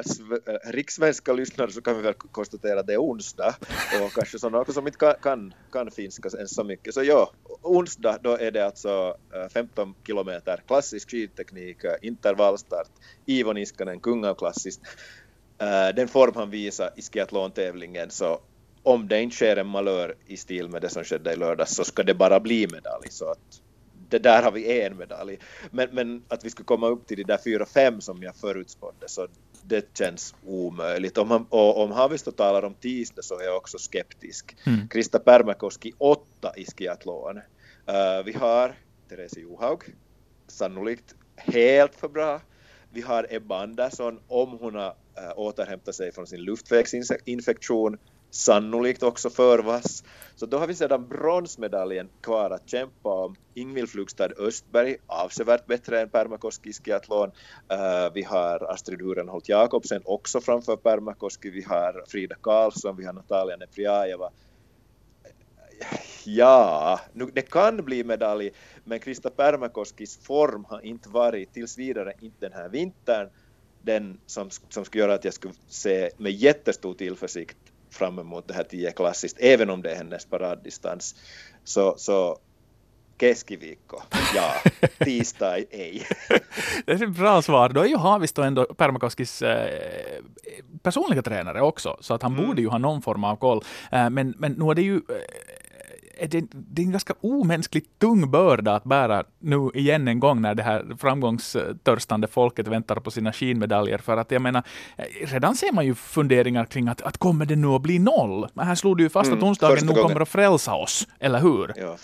äh 0.53 0.71
rikssvenska 0.71 1.33
lyssnare 1.33 1.71
så 1.71 1.81
kan 1.81 1.95
vi 1.95 2.01
väl 2.01 2.13
konstatera 2.13 2.79
att 2.79 2.87
det 2.87 2.93
är 2.93 3.01
onsdag 3.01 3.55
och 4.03 4.11
kanske 4.15 4.39
sådana 4.39 4.59
också 4.59 4.73
som 4.73 4.87
inte 4.87 4.99
kan, 4.99 5.13
kan, 5.21 5.53
kan 5.71 5.91
finska 5.91 6.29
ens 6.37 6.55
så 6.55 6.63
mycket. 6.63 6.93
Så 6.93 7.03
ja, 7.03 7.31
onsdag 7.61 8.17
då 8.21 8.37
är 8.37 8.51
det 8.51 8.65
alltså 8.65 9.17
äh, 9.33 9.49
15 9.49 9.95
kilometer 10.07 10.63
klassisk 10.67 11.11
skidteknik, 11.11 11.83
äh, 11.83 11.95
intervallstart, 12.01 12.89
Ivo 13.25 13.53
Niskanen, 13.53 13.99
kungaklassiskt. 13.99 14.81
Äh, 15.57 15.95
den 15.95 16.07
form 16.07 16.33
han 16.35 16.49
visar 16.49 16.89
i 16.95 17.01
skiathlon-tävlingen 17.01 18.09
så 18.09 18.41
om 18.83 19.07
det 19.07 19.21
inte 19.21 19.35
sker 19.35 19.57
en 19.57 19.67
malör 19.67 20.15
i 20.27 20.37
stil 20.37 20.69
med 20.69 20.81
det 20.81 20.89
som 20.89 21.03
skedde 21.03 21.33
i 21.33 21.35
lördags 21.35 21.75
så 21.75 21.83
ska 21.83 22.03
det 22.03 22.13
bara 22.13 22.39
bli 22.39 22.67
medalj. 22.67 23.07
Så 23.09 23.31
att 23.31 23.61
det 24.09 24.19
där 24.19 24.43
har 24.43 24.51
vi 24.51 24.81
en 24.81 24.97
medalj. 24.97 25.39
Men, 25.71 25.89
men 25.91 26.23
att 26.27 26.45
vi 26.45 26.49
skulle 26.49 26.65
komma 26.65 26.87
upp 26.87 27.07
till 27.07 27.17
de 27.17 27.23
där 27.23 27.39
fyra, 27.43 27.65
fem 27.65 28.01
som 28.01 28.23
jag 28.23 28.35
förutspådde 28.35 29.07
så 29.07 29.27
det 29.63 29.97
känns 29.97 30.35
omöjligt. 30.45 31.17
Om, 31.17 31.31
han, 31.31 31.45
och, 31.49 31.83
om 31.83 31.91
Haavisto 31.91 32.31
talar 32.31 32.63
om 32.63 32.73
tisdag 32.73 33.21
så 33.21 33.39
är 33.39 33.43
jag 33.43 33.57
också 33.57 33.77
skeptisk. 33.77 34.57
Mm. 34.65 34.87
Krista 34.87 35.19
Pärmäkoski 35.19 35.93
åtta 35.97 36.53
i 36.57 36.65
skiathlon. 36.65 37.37
Uh, 37.37 38.25
vi 38.25 38.33
har 38.33 38.75
Therese 39.09 39.37
Johaug, 39.37 39.83
sannolikt 40.47 41.15
helt 41.35 41.95
för 41.95 42.07
bra. 42.07 42.41
Vi 42.91 43.01
har 43.01 43.27
Ebba 43.29 43.63
Andersson 43.63 44.19
om 44.27 44.57
hon 44.59 44.75
har 44.75 44.89
uh, 44.89 45.39
återhämtat 45.39 45.95
sig 45.95 46.11
från 46.11 46.27
sin 46.27 46.41
luftvägsinfektion 46.41 47.97
sannolikt 48.35 49.03
också 49.03 49.29
för 49.29 49.59
vass, 49.59 50.03
Så 50.35 50.45
då 50.45 50.57
har 50.57 50.67
vi 50.67 50.75
sedan 50.75 51.07
bronsmedaljen 51.07 52.09
kvar 52.21 52.49
att 52.49 52.69
kämpa 52.69 53.09
om. 53.09 53.35
Ingvild 53.53 53.89
Flugstad 53.89 54.31
Östberg, 54.37 54.97
avsevärt 55.07 55.65
bättre 55.65 56.01
än 56.01 56.09
Permakoski 56.09 56.69
i 56.69 56.73
skiathlon. 56.73 57.27
Uh, 57.27 58.13
vi 58.13 58.23
har 58.23 58.71
Astrid 58.71 59.01
Hurenholt 59.01 59.49
Jakobsen 59.49 60.01
också 60.05 60.41
framför 60.41 60.75
Permakoski. 60.75 61.49
Vi 61.49 61.61
har 61.61 62.03
Frida 62.07 62.35
Karlsson, 62.41 62.97
vi 62.97 63.05
har 63.05 63.13
Natalia 63.13 63.55
Neprjajeva. 63.55 64.29
Ja, 66.25 66.99
nu, 67.13 67.25
det 67.33 67.41
kan 67.41 67.77
bli 67.77 68.03
medalj, 68.03 68.51
men 68.83 68.99
Krista 68.99 69.29
Permakoskis 69.29 70.17
form 70.17 70.65
har 70.69 70.85
inte 70.85 71.09
varit 71.09 71.53
tills 71.53 71.77
vidare, 71.77 72.13
inte 72.21 72.37
den 72.39 72.53
här 72.53 72.69
vintern, 72.69 73.29
den 73.81 74.19
som, 74.25 74.49
som 74.69 74.85
skulle 74.85 75.03
göra 75.03 75.13
att 75.13 75.25
jag 75.25 75.33
skulle 75.33 75.53
se 75.67 76.09
med 76.17 76.31
jättestor 76.31 76.93
tillförsikt 76.93 77.57
fram 77.95 78.19
emot 78.19 78.47
det 78.47 78.53
här 78.53 78.63
10 78.63 78.91
klassiskt, 78.91 79.37
även 79.39 79.69
om 79.69 79.81
det 79.81 79.91
är 79.91 79.95
hennes 79.95 80.25
paraddistans. 80.25 81.15
Så, 81.63 81.95
så 81.97 82.37
keskiviikko, 83.19 83.97
ja. 84.35 84.53
Tisdag, 85.05 85.57
ej. 85.57 86.07
det 86.85 86.91
är 86.91 87.03
ett 87.03 87.09
bra 87.09 87.41
svar. 87.41 87.69
Då 87.69 87.81
är 87.81 87.85
ju 87.85 87.97
Haavisto 87.97 88.41
ändå 88.41 88.65
Permakoskis 88.65 89.41
eh, 89.41 90.21
personliga 90.81 91.21
tränare 91.21 91.61
också, 91.61 91.97
så 91.99 92.13
att 92.13 92.21
han 92.21 92.33
mm. 92.33 92.45
borde 92.45 92.61
ju 92.61 92.67
ha 92.67 92.77
någon 92.77 93.01
form 93.01 93.23
av 93.23 93.35
koll. 93.35 93.63
Eh, 93.91 94.09
men, 94.09 94.33
men 94.37 94.51
nu 94.51 94.71
är 94.71 94.75
det 94.75 94.81
ju 94.81 94.95
eh, 94.95 95.01
är 96.17 96.27
det, 96.27 96.45
det 96.51 96.81
är 96.81 96.85
en 96.85 96.91
ganska 96.91 97.13
omänskligt 97.21 97.99
tung 97.99 98.31
börda 98.31 98.75
att 98.75 98.83
bära 98.83 99.23
nu 99.39 99.69
igen 99.73 100.07
en 100.07 100.19
gång 100.19 100.41
när 100.41 100.55
det 100.55 100.63
här 100.63 100.97
framgångstörstande 100.99 102.27
folket 102.27 102.67
väntar 102.67 102.95
på 102.95 103.11
sina 103.11 103.33
skinmedaljer. 103.33 103.97
För 103.97 104.17
att 104.17 104.31
jag 104.31 104.41
menar, 104.41 104.63
redan 105.21 105.55
ser 105.55 105.71
man 105.71 105.85
ju 105.85 105.95
funderingar 105.95 106.65
kring 106.65 106.87
att, 106.87 107.01
att 107.01 107.17
kommer 107.17 107.45
det 107.45 107.55
nu 107.55 107.67
att 107.67 107.81
bli 107.81 107.99
noll? 107.99 108.47
Men 108.53 108.67
här 108.67 108.75
slog 108.75 108.97
du 108.97 109.03
ju 109.03 109.09
fast 109.09 109.31
att 109.31 109.37
mm, 109.37 109.49
onsdagen 109.49 109.85
nog 109.85 109.95
kommer 109.95 110.21
att 110.21 110.29
frälsa 110.29 110.75
oss, 110.75 111.07
eller 111.19 111.39
hur? 111.39 111.73
Ja. 111.75 111.97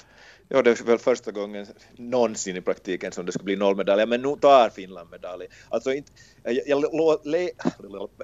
Ja, 0.54 0.62
det 0.62 0.80
är 0.80 0.86
väl 0.86 0.97
första 0.97 1.32
gången 1.32 1.65
någonsin 1.97 2.58
i 2.58 2.62
praktiken 2.62 3.12
som 3.12 3.26
det 3.26 3.32
ska 3.32 3.43
bli 3.43 3.56
nollmedaljer, 3.56 4.06
men 4.06 4.21
nu 4.21 4.36
tar 4.36 4.69
Finland 4.69 5.10
medalj. 5.12 5.45
Alltså 5.69 5.93
inte, 5.93 6.12
jag, 6.43 6.54
jag, 6.67 6.84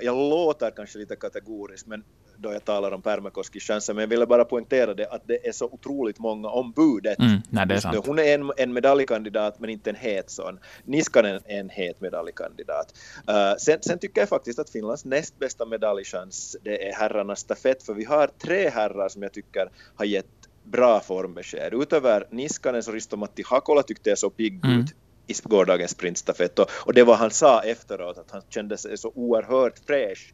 jag, 0.02 0.16
låter 0.16 0.72
kanske 0.72 1.00
lite 1.00 1.16
kategorisk, 1.16 1.88
men 1.88 2.04
då 2.38 2.54
jag 2.54 2.66
talar 2.66 2.92
om 2.92 3.02
Pärmäkoskis 3.02 3.64
chanser, 3.64 3.94
men 3.94 4.02
jag 4.02 4.08
ville 4.08 4.26
bara 4.26 4.46
poängtera 4.46 4.94
det 4.94 5.08
att 5.08 5.22
det 5.28 5.48
är 5.48 5.52
så 5.52 5.66
otroligt 5.66 6.20
många 6.20 6.50
om 6.50 6.72
budet. 6.72 7.20
Mm, 7.20 7.42
nej, 7.50 7.66
är. 7.70 8.08
Hon 8.08 8.20
är 8.20 8.34
en, 8.34 8.52
en 8.58 8.74
medaljkandidat, 8.74 9.60
men 9.60 9.70
inte 9.70 9.90
en 9.90 9.96
het 9.96 10.30
sån. 10.30 10.60
Niskanen 10.84 11.42
är 11.46 11.60
en 11.60 11.70
het 11.70 12.02
medaljkandidat. 12.02 12.94
Uh, 13.30 13.58
sen, 13.58 13.78
sen, 13.82 14.00
tycker 14.00 14.22
jag 14.22 14.30
faktiskt 14.30 14.60
att 14.60 14.70
Finlands 14.70 15.06
näst 15.06 15.40
bästa 15.40 15.66
medaljchans 15.66 16.58
det 16.64 16.90
är 16.90 16.94
herrarnas 16.94 17.40
stafett, 17.40 17.84
för 17.84 17.94
vi 17.94 18.04
har 18.04 18.28
tre 18.28 18.70
herrar 18.70 19.10
som 19.10 19.24
jag 19.24 19.34
tycker 19.34 19.70
har 19.96 20.06
gett 20.06 20.26
bra 20.64 21.00
formbesked. 21.00 21.74
Utöver 21.74 22.28
Niskanen 22.32 22.84
så 22.84 22.92
Risto-Matti 22.92 23.44
Hakola 23.46 23.84
tyckte 23.84 24.10
jag 24.10 24.18
så 24.18 24.30
pigg 24.30 24.66
mm. 24.66 24.80
ut 24.80 24.96
i 25.28 25.34
gårdagens 25.44 25.92
sprintstafett 25.92 26.60
och, 26.60 26.70
och 26.86 26.94
det 26.94 27.04
var 27.04 27.16
han 27.16 27.32
sa 27.32 27.62
efteråt 27.62 28.18
att 28.18 28.32
han 28.32 28.42
kände 28.50 28.78
sig 28.78 28.98
så 28.98 29.12
oerhört 29.16 29.80
fräsch 29.88 30.34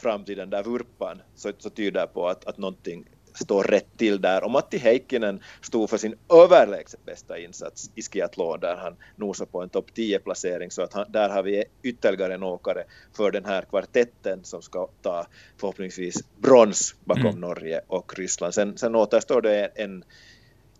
fram 0.00 0.24
till 0.24 0.36
den 0.36 0.50
där 0.50 0.62
vurpan 0.62 1.22
så, 1.34 1.52
så 1.58 1.70
tyder 1.70 2.06
på 2.06 2.28
att, 2.28 2.44
att 2.44 2.58
någonting 2.58 3.04
står 3.34 3.64
rätt 3.64 3.96
till 3.96 4.20
där. 4.20 4.44
Och 4.44 4.50
Matti 4.50 4.78
Heikkinen 4.78 5.40
stod 5.62 5.90
för 5.90 5.96
sin 5.96 6.14
överlägset 6.32 7.04
bästa 7.04 7.38
insats 7.38 7.90
i 7.94 8.02
skiathlon 8.02 8.60
där 8.60 8.76
han 8.76 8.96
nosade 9.16 9.50
på 9.50 9.62
en 9.62 9.68
topp 9.68 9.86
10-placering. 9.94 10.70
Så 10.70 10.82
att 10.82 10.92
han, 10.92 11.12
där 11.12 11.28
har 11.28 11.42
vi 11.42 11.64
ytterligare 11.82 12.34
en 12.34 12.42
åkare 12.42 12.84
för 13.12 13.30
den 13.30 13.44
här 13.44 13.62
kvartetten 13.62 14.44
som 14.44 14.62
ska 14.62 14.88
ta 15.02 15.26
förhoppningsvis 15.56 16.24
brons 16.36 16.94
bakom 17.04 17.26
mm. 17.26 17.40
Norge 17.40 17.80
och 17.86 18.18
Ryssland. 18.18 18.54
Sen, 18.54 18.78
sen 18.78 18.94
återstår 18.94 19.42
det 19.42 19.66
en, 19.66 20.04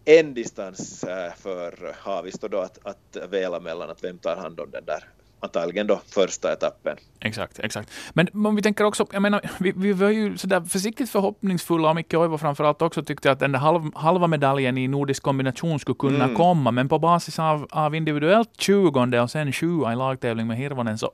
en 0.04 0.34
distans 0.34 1.04
äh, 1.04 1.32
för 1.36 1.94
Haavisto 1.98 2.48
då 2.48 2.58
att, 2.58 2.78
att 2.82 3.16
väla 3.30 3.60
mellan 3.60 3.90
att 3.90 4.04
vem 4.04 4.18
tar 4.18 4.36
hand 4.36 4.60
om 4.60 4.70
den 4.70 4.84
där 4.84 5.04
antagligen 5.40 5.86
då 5.86 6.00
första 6.06 6.52
etappen. 6.52 6.96
Exakt, 7.20 7.58
exakt. 7.58 7.90
Men 8.12 8.46
om 8.46 8.56
vi 8.56 8.62
tänker 8.62 8.84
också, 8.84 9.06
jag 9.12 9.22
menar, 9.22 9.40
vi, 9.58 9.72
vi 9.76 9.92
var 9.92 10.08
ju 10.08 10.38
sådär 10.38 10.60
försiktigt 10.60 11.10
förhoppningsfulla 11.10 11.88
och 11.88 11.96
Micke 11.96 12.14
Oivo 12.14 12.38
framförallt 12.38 12.82
också 12.82 13.02
tyckte 13.02 13.30
att 13.30 13.38
den 13.38 13.52
där 13.52 13.58
halv, 13.58 13.94
halva 13.94 14.26
medaljen 14.26 14.78
i 14.78 14.88
nordisk 14.88 15.22
kombination 15.22 15.80
skulle 15.80 15.96
kunna 15.98 16.24
mm. 16.24 16.36
komma, 16.36 16.70
men 16.70 16.88
på 16.88 16.98
basis 16.98 17.38
av, 17.38 17.68
av 17.70 17.94
individuellt 17.94 18.60
tjugonde 18.60 19.20
och 19.20 19.30
sen 19.30 19.52
sju 19.52 19.92
i 19.92 19.96
lagtävling 19.96 20.46
med 20.46 20.56
Hirvonen 20.56 20.98
så... 20.98 21.10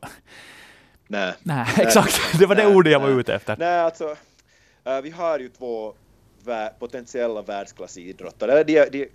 Nej. 1.09 1.35
Nej, 1.43 1.67
exakt. 1.77 2.21
Det 2.39 2.47
var 2.47 2.55
det 2.55 2.67
ordet 2.67 2.93
jag 2.93 3.01
var 3.01 3.09
ute 3.09 3.35
efter. 3.35 3.57
Nej, 3.59 3.81
alltså, 3.81 4.05
uh, 4.05 5.01
vi 5.03 5.11
har 5.11 5.39
ju 5.39 5.49
två 5.49 5.95
potentiella 6.79 7.43
världsklassidrottare. 7.43 8.65
De, 8.65 8.89
de 8.91 9.09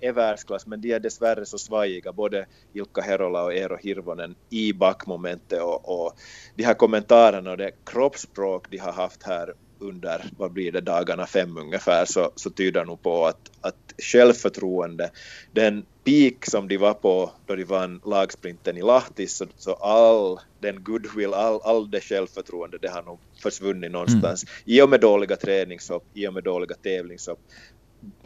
är 0.00 0.12
världsklass, 0.12 0.66
men 0.66 0.80
de 0.80 0.92
är 0.92 1.00
dessvärre 1.00 1.46
så 1.46 1.58
svajiga, 1.58 2.12
både 2.12 2.46
Ilkka 2.72 3.00
Herola 3.00 3.44
och 3.44 3.54
Eero 3.54 3.76
Hirvonen 3.76 4.34
i 4.50 4.72
backmomentet 4.72 5.62
och, 5.62 6.04
och 6.04 6.12
de 6.54 6.64
här 6.64 6.74
kommentarerna 6.74 7.50
och 7.50 7.56
det 7.56 7.70
kroppsspråk 7.84 8.70
de 8.70 8.78
har 8.78 8.92
haft 8.92 9.22
här 9.22 9.54
under, 9.82 10.24
vad 10.38 10.52
blir 10.52 10.72
det, 10.72 10.80
dagarna 10.80 11.26
fem 11.26 11.56
ungefär, 11.56 12.04
så, 12.04 12.30
så 12.36 12.50
tyder 12.50 12.84
nog 12.84 13.02
på 13.02 13.26
att, 13.26 13.50
att 13.60 13.94
självförtroende, 13.98 15.10
den 15.52 15.84
peak 16.04 16.46
som 16.46 16.68
de 16.68 16.76
var 16.76 16.94
på 16.94 17.30
då 17.46 17.56
de 17.56 17.64
vann 17.64 18.00
lagsprinten 18.06 18.76
i 18.76 18.82
Lahti, 18.82 19.26
så, 19.26 19.46
så 19.56 19.72
all 19.72 20.40
den 20.60 20.82
goodwill, 20.82 21.34
all, 21.34 21.60
all 21.62 21.90
det 21.90 22.00
självförtroende, 22.00 22.78
det 22.78 22.88
har 22.88 23.02
nog 23.02 23.18
försvunnit 23.42 23.90
någonstans. 23.92 24.44
Mm. 24.44 24.52
I 24.64 24.82
och 24.82 24.88
med 24.88 25.00
dåliga 25.00 25.36
träningshopp, 25.36 26.04
i 26.14 26.28
och 26.28 26.34
med 26.34 26.44
dåliga 26.44 26.74
tävlingshopp. 26.74 27.40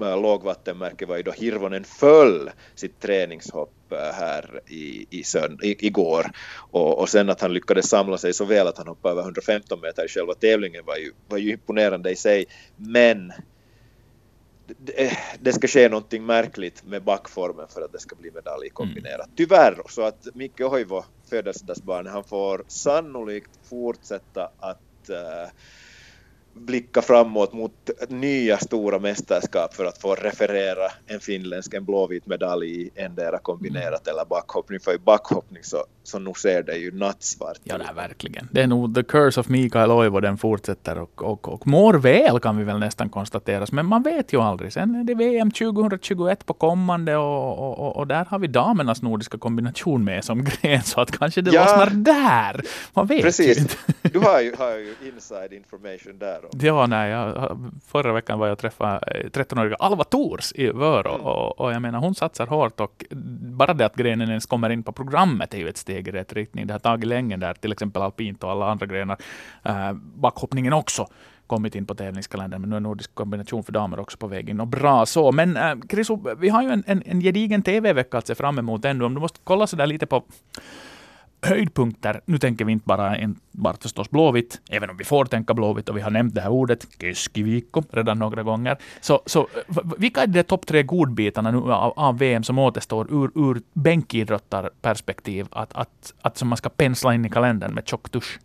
Äh, 0.01 0.21
lågvattenmärke 0.23 1.07
var 1.07 1.17
ju 1.17 1.23
då 1.23 1.31
Hirvonen 1.31 1.85
föll 1.85 2.51
sitt 2.75 3.01
träningshopp 3.01 3.93
äh, 3.93 3.99
här 3.99 4.61
i, 4.67 5.07
i 5.11 5.25
sönd, 5.25 5.65
i, 5.65 5.87
igår. 5.87 6.27
Och, 6.71 6.99
och 6.99 7.09
sen 7.09 7.31
att 7.31 7.41
han 7.41 7.53
lyckades 7.53 7.89
samla 7.89 8.19
sig 8.19 8.33
så 8.33 8.45
väl 8.45 8.67
att 8.67 8.79
han 8.79 8.89
hoppade 8.89 9.13
över 9.13 9.23
115 9.23 9.81
meter 9.81 10.05
i 10.05 10.09
själva 10.09 10.35
tävlingen 10.35 10.85
var 10.85 10.97
ju, 10.97 11.13
var 11.29 11.39
ju 11.39 11.53
imponerande 11.53 12.11
i 12.11 12.17
sig. 12.17 12.45
Men 12.77 13.33
det, 15.41 15.53
ska 15.53 15.69
ske 15.69 15.89
någonting 15.89 16.27
märkligt 16.27 16.85
med 16.85 17.03
backformen 17.03 17.69
för 17.69 17.83
att 17.83 17.93
det 17.93 17.99
ska 17.99 18.17
bli 18.17 18.31
medalj 18.31 18.71
kombinerat. 18.71 19.27
Mm. 19.27 19.37
Tyvärr, 19.37 19.83
så 19.89 20.03
att 20.03 20.27
Micke 20.35 20.61
Hoivo, 20.61 21.05
födelsedagsbarn, 21.31 22.07
han 22.07 22.25
får 22.25 22.65
sannolikt 22.69 23.51
fortsätta 23.69 24.51
att 24.59 25.11
uh, 25.11 25.51
blicka 26.57 27.03
framåt 27.03 27.53
mot 27.53 27.91
nya 28.09 28.59
stora 28.59 28.99
mästerskap 28.99 29.75
för 29.75 29.85
att 29.85 29.99
få 29.99 30.15
referera 30.15 30.91
en 31.07 31.21
finländsk, 31.21 31.75
en 31.75 31.85
blåvit 31.85 32.27
medalj 32.27 32.83
i 32.83 32.91
endera 32.95 33.39
kombinerat 33.39 34.07
mm. 34.07 34.15
eller 34.15 34.25
backhoppning. 34.25 34.81
För 34.81 34.95
i 34.95 34.99
backhoppning 34.99 35.63
så, 35.63 35.85
så 36.03 36.19
nu 36.19 36.33
ser 36.35 36.63
det 36.63 36.77
ju 36.77 36.91
nattsvart 36.91 37.57
Ja, 37.65 37.79
nej, 37.79 37.87
verkligen. 37.95 38.49
Det 38.53 38.63
är 38.63 38.67
nog 38.67 38.95
the 38.95 39.03
curse 39.03 39.41
of 39.41 39.49
Mikael 39.49 39.91
Oivo, 39.91 40.21
den 40.21 40.39
fortsätter 40.39 40.99
och, 40.99 41.23
och, 41.23 41.49
och 41.49 41.67
mår 41.67 41.95
väl 41.95 42.41
kan 42.41 42.57
vi 42.57 42.65
väl 42.65 42.79
nästan 42.79 43.09
konstatera. 43.09 43.67
Men 43.73 43.87
man 43.87 44.03
vet 44.03 44.33
ju 44.33 44.41
aldrig. 44.41 44.73
Sen 44.73 44.95
är 44.95 45.05
det 45.05 45.15
VM 45.15 45.51
2021 45.51 46.47
på 46.47 46.55
kommande 46.55 47.17
och, 47.17 47.81
och, 47.81 47.97
och 47.97 48.07
där 48.07 48.25
har 48.25 48.39
vi 48.39 48.47
damernas 48.47 49.03
nordiska 49.03 49.39
kombination 49.39 50.05
med 50.05 50.25
som 50.25 50.45
gren, 50.45 50.83
så 50.83 51.01
att 51.01 51.19
kanske 51.19 51.41
det 51.43 51.51
ja, 51.51 51.61
lossnar 51.61 51.91
där. 51.91 52.61
Man 52.95 53.07
vet 53.07 53.23
precis. 53.23 53.57
ju 53.59 53.61
inte. 53.61 53.77
Du 54.03 54.19
har 54.19 54.41
ju, 54.41 54.55
har 54.59 54.71
ju 54.71 54.95
inside 55.15 55.53
information 55.53 56.19
där 56.19 56.45
Ja, 56.53 56.87
nej, 56.87 57.11
jag, 57.11 57.59
förra 57.87 58.13
veckan 58.13 58.39
var 58.39 58.47
jag 58.49 58.59
träffade 58.59 59.01
13-åriga 59.33 59.77
Alva 59.79 60.05
Tors 60.05 60.53
i 60.55 60.67
Vörå 60.67 61.15
mm. 61.15 61.27
och, 61.27 61.61
och, 61.61 61.73
jag 61.73 61.83
menar 61.83 61.99
hon 61.99 62.15
satsar 62.15 62.47
hårt 62.47 62.81
och 62.81 63.05
bara 63.41 63.75
det 63.75 63.87
att 63.87 63.97
grenen 63.97 64.29
ens 64.29 64.47
kommer 64.47 64.71
in 64.71 64.83
på 64.83 64.93
programmet 64.93 65.55
är 65.55 65.59
ju 65.59 65.69
ett 65.69 65.77
steg 65.77 66.09
i 66.09 66.11
rätt 66.11 66.33
riktning. 66.33 66.67
Det 66.67 66.75
har 66.75 66.79
tagit 66.79 67.09
länge 67.09 67.37
där 67.37 67.55
till 67.55 67.73
exempel 67.73 68.03
alpint 68.03 68.45
och 68.45 68.51
alla 68.51 68.71
andra 68.71 68.87
grenar. 68.87 69.17
Uh, 69.69 69.93
backhoppningen 69.93 70.73
också 70.73 71.07
kommit 71.47 71.75
in 71.75 71.87
på 71.87 71.95
tävlingskalendern, 71.95 72.61
men 72.61 72.71
nu 72.71 72.77
är 72.77 72.81
nordisk 72.81 73.15
kombination 73.15 73.65
för 73.65 73.73
damer 73.73 74.01
också 74.01 74.19
på 74.19 74.27
väg 74.27 74.49
in. 74.49 74.61
Och 74.61 74.67
bra 74.67 75.07
så. 75.07 75.33
Men 75.33 75.57
äh, 75.57 75.75
Chris, 75.91 76.09
vi 76.39 76.49
har 76.49 76.63
ju 76.63 76.71
en, 76.71 76.85
en, 76.87 77.03
en 77.07 77.21
gedigen 77.21 77.63
TV-vecka 77.63 78.19
att 78.19 78.27
se 78.27 78.35
fram 78.35 78.59
emot 78.59 78.85
ännu. 78.85 79.05
Om 79.05 79.15
du 79.15 79.21
måste 79.21 79.41
kolla 79.45 79.67
så 79.67 79.77
där 79.77 79.87
lite 79.87 80.07
på 80.07 80.25
höjdpunkter. 81.47 82.21
Nu 82.25 82.39
tänker 82.39 82.65
vi 82.65 82.73
inte 82.73 82.87
bara 82.87 83.17
enbart 83.17 83.83
förstås 83.83 84.11
Blåvitt, 84.11 84.61
även 84.71 84.91
om 84.91 84.97
vi 84.97 85.05
får 85.05 85.25
tänka 85.25 85.55
Blåvitt 85.55 85.89
och 85.89 85.97
vi 85.97 86.01
har 86.01 86.11
nämnt 86.11 86.35
det 86.35 86.41
här 86.41 86.51
ordet, 86.51 86.87
Keskiviikko, 87.01 87.83
redan 87.91 88.19
några 88.19 88.43
gånger. 88.43 88.77
Så, 89.01 89.23
så 89.27 89.49
vilka 89.99 90.23
är 90.23 90.27
de 90.27 90.43
topp 90.43 90.67
tre 90.67 90.83
godbitarna 90.83 91.51
nu 91.51 91.59
av, 91.59 91.93
av, 91.97 92.19
VM 92.19 92.43
som 92.43 92.59
återstår 92.59 93.07
ur, 93.11 93.31
ur 93.35 93.63
bänkidrottarperspektiv 93.73 95.47
att, 95.51 95.73
att, 95.73 96.15
att 96.21 96.39
som 96.39 96.49
man 96.49 96.57
ska 96.57 96.69
pensla 96.69 97.15
in 97.15 97.25
i 97.25 97.31
kalendern 97.31 97.75
med 97.75 97.89
tjock 97.89 98.11
tusch? 98.11 98.39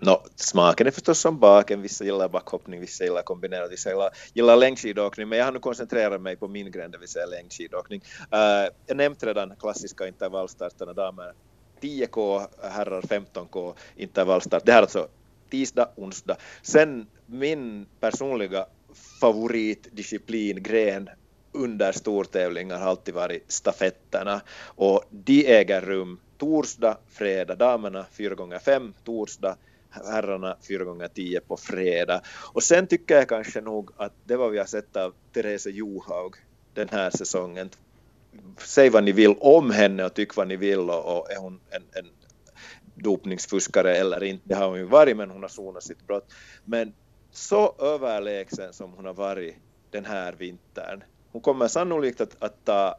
No, 0.00 0.22
smaken 0.36 0.86
är 0.86 0.90
förstås 0.90 1.18
som 1.18 1.38
baken. 1.38 1.82
Vissa 1.82 2.04
gillar 2.04 2.28
backhoppning, 2.28 2.80
vissa 2.80 3.04
gillar 3.04 3.22
kombinerat, 3.22 3.72
vissa 3.72 3.90
gillar, 3.90 4.10
gillar 4.34 4.56
längdskidåkning. 4.56 5.28
Men 5.28 5.38
jag 5.38 5.44
har 5.44 5.52
nu 5.52 5.58
koncentrerat 5.58 6.20
mig 6.20 6.36
på 6.36 6.48
min 6.48 6.70
gren, 6.70 6.90
det 6.90 6.98
vill 6.98 7.08
säga 7.08 7.26
längdskidåkning. 7.26 8.00
Uh, 8.34 8.70
jag 8.86 8.96
nämnde 8.96 9.26
redan 9.26 9.56
klassiska 9.56 10.08
intervallstarterna, 10.08 10.92
damer 10.92 11.32
10K, 11.80 12.46
herrar 12.62 13.02
15K 13.02 13.74
intervallstart. 13.96 14.66
Det 14.66 14.72
här 14.72 14.78
är 14.78 14.82
alltså 14.82 15.08
tisdag, 15.50 15.88
onsdag. 15.96 16.36
Sen 16.62 17.06
min 17.26 17.86
personliga 18.00 18.66
favoritdisciplin, 19.20 20.62
gren 20.62 21.10
under 21.52 21.92
stortävlingar 21.92 22.78
har 22.78 22.88
alltid 22.88 23.14
varit 23.14 23.52
stafetterna 23.52 24.40
och 24.64 25.04
de 25.10 25.46
äger 25.46 25.80
rum 25.80 26.20
torsdag, 26.38 26.98
fredag, 27.08 27.54
damerna 27.54 28.06
4 28.12 28.34
gånger 28.34 28.58
5 28.58 28.94
torsdag, 29.04 29.56
herrarna 29.90 30.56
4 30.68 30.84
gånger 30.84 31.08
10 31.08 31.40
på 31.40 31.56
fredag. 31.56 32.22
Och 32.52 32.62
sen 32.62 32.86
tycker 32.86 33.14
jag 33.14 33.28
kanske 33.28 33.60
nog 33.60 33.90
att 33.96 34.12
det 34.24 34.36
var 34.36 34.48
vi 34.48 34.58
har 34.58 34.66
sett 34.66 34.96
av 34.96 35.14
Therese 35.32 35.66
Johaug 35.66 36.34
den 36.74 36.88
här 36.88 37.10
säsongen, 37.10 37.70
säg 38.58 38.90
vad 38.90 39.04
ni 39.04 39.12
vill 39.12 39.34
om 39.40 39.70
henne 39.70 40.04
och 40.04 40.14
tyck 40.14 40.36
vad 40.36 40.48
ni 40.48 40.56
vill 40.56 40.90
och, 40.90 41.18
och 41.18 41.30
är 41.30 41.36
hon 41.36 41.60
en, 41.70 41.82
en 41.92 42.10
dopningsfuskare 42.94 43.96
eller 43.96 44.24
inte, 44.24 44.48
det 44.48 44.54
har 44.54 44.68
hon 44.68 44.78
ju 44.78 44.84
varit 44.84 45.16
men 45.16 45.30
hon 45.30 45.42
har 45.42 45.48
sonat 45.48 45.82
sitt 45.82 46.06
brott. 46.06 46.32
Men 46.64 46.94
så 47.30 47.74
överlägsen 47.78 48.72
som 48.72 48.92
hon 48.92 49.04
har 49.04 49.14
varit 49.14 49.56
den 49.90 50.04
här 50.04 50.32
vintern. 50.32 51.04
Hon 51.32 51.42
kommer 51.42 51.68
sannolikt 51.68 52.20
att, 52.20 52.42
att 52.42 52.64
ta 52.64 52.98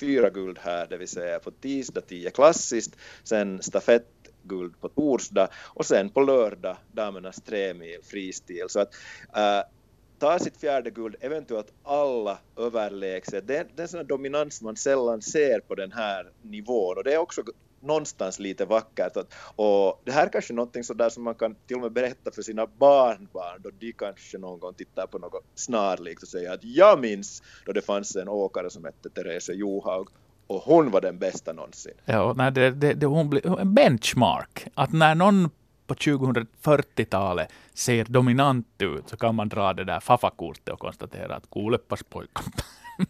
fyra 0.00 0.30
guld 0.30 0.58
här, 0.58 0.86
det 0.86 0.96
vill 0.96 1.08
säga 1.08 1.38
på 1.38 1.50
tisdag 1.50 2.00
tio 2.00 2.30
klassiskt, 2.30 2.96
sen 3.24 3.62
stafettguld 3.62 4.80
på 4.80 4.88
torsdag 4.88 5.48
och 5.54 5.86
sen 5.86 6.10
på 6.10 6.20
lördag 6.20 6.76
damernas 6.92 7.36
tremil 7.36 8.00
fristil. 8.02 8.64
Så 8.68 8.80
att 8.80 8.94
äh, 9.36 9.77
tar 10.18 10.38
sitt 10.38 10.56
fjärde 10.56 10.90
guld, 10.90 11.16
eventuellt 11.20 11.72
alla 11.82 12.38
överlägset. 12.56 13.46
Det 13.46 13.56
är, 13.56 13.66
det 13.74 13.80
är 13.80 13.82
en 13.82 13.88
sån 13.88 14.06
dominans 14.06 14.62
man 14.62 14.76
sällan 14.76 15.22
ser 15.22 15.60
på 15.60 15.74
den 15.74 15.92
här 15.92 16.30
nivån 16.42 16.96
och 16.96 17.04
det 17.04 17.14
är 17.14 17.18
också 17.18 17.42
någonstans 17.80 18.38
lite 18.38 18.64
vackert. 18.64 19.16
Att, 19.16 19.34
och 19.56 20.02
det 20.04 20.12
här 20.12 20.26
är 20.26 20.30
kanske 20.30 20.52
någonting 20.52 20.84
sådär 20.84 21.08
som 21.08 21.22
man 21.22 21.34
kan 21.34 21.54
till 21.66 21.76
och 21.76 21.82
med 21.82 21.92
berätta 21.92 22.30
för 22.30 22.42
sina 22.42 22.66
barnbarn 22.66 23.62
då 23.62 23.70
de 23.78 23.92
kanske 23.92 24.38
någon 24.38 24.58
gång 24.60 24.74
tittar 24.74 25.06
på 25.06 25.18
något 25.18 25.44
snarlikt 25.54 26.22
och 26.22 26.28
säger 26.28 26.52
att 26.52 26.64
jag 26.64 27.00
minns 27.00 27.42
då 27.66 27.72
det 27.72 27.82
fanns 27.82 28.16
en 28.16 28.28
åkare 28.28 28.70
som 28.70 28.84
hette 28.84 29.10
Therese 29.10 29.48
Johaug 29.48 30.08
och 30.46 30.62
hon 30.62 30.90
var 30.90 31.00
den 31.00 31.18
bästa 31.18 31.52
någonsin. 31.52 31.92
Ja, 32.04 32.34
nej, 32.36 32.52
det, 32.52 32.70
det, 32.70 32.94
det, 32.94 33.06
hon 33.06 33.30
blev 33.30 33.46
en 33.46 33.74
benchmark. 33.74 34.66
Att 34.74 34.92
när 34.92 35.14
någon 35.14 35.50
på 35.88 35.94
2040-talet 35.94 37.52
ser 37.74 38.04
dominant 38.04 38.66
ut 38.78 39.08
så 39.08 39.16
kan 39.16 39.34
man 39.34 39.48
dra 39.48 39.72
det 39.72 39.84
där 39.84 40.00
faffakortet 40.00 40.68
och 40.68 40.78
konstatera 40.78 41.34
att 41.34 41.50
Kuuleppas 41.50 42.02
pojkar. 42.02 42.44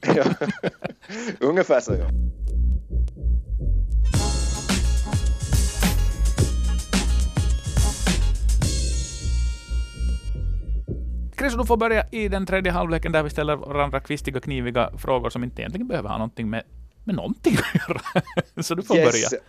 ja. 0.17 0.25
Ungefär 1.41 1.81
så 1.81 1.93
ja. 1.95 2.09
Chris, 11.39 11.55
du 11.55 11.67
får 11.67 11.77
börja 11.77 12.09
i 12.11 12.29
den 12.29 12.47
tredje 12.47 12.73
halvleken 12.73 13.13
där 13.13 13.23
vi 13.23 13.31
ställer 13.31 13.57
varandra 13.57 14.01
kvistiga, 14.01 14.41
kniviga 14.41 14.91
frågor 14.99 15.31
som 15.31 15.45
inte 15.45 15.63
egentligen 15.63 15.89
behöver 15.89 16.09
ha 16.09 16.19
någonting 16.19 16.51
med, 16.51 16.63
med 17.05 17.15
någonting 17.17 17.57
att 17.57 17.89
göra. 17.89 18.23
Så 18.63 18.75
du 18.75 18.83
får 18.83 18.97
yes. 18.97 19.13
börja. 19.13 19.43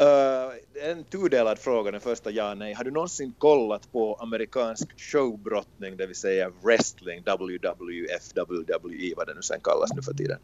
Uh, 0.00 0.88
en 0.90 1.04
tudelad 1.04 1.58
fråga, 1.58 1.90
den 1.90 2.00
första 2.00 2.30
ja 2.30 2.54
nej. 2.54 2.72
Har 2.74 2.84
du 2.84 2.90
någonsin 2.90 3.34
kollat 3.38 3.92
på 3.92 4.14
amerikansk 4.14 5.00
showbrottning, 5.00 5.96
det 5.96 6.06
vill 6.06 6.16
säga 6.16 6.50
wrestling, 6.62 7.20
WWF, 7.20 8.22
WWE, 8.34 9.14
vad 9.16 9.26
det 9.26 9.34
nu 9.34 9.42
sen 9.42 9.60
kallas 9.64 9.90
nu 9.94 10.02
för 10.02 10.14
tiden? 10.14 10.38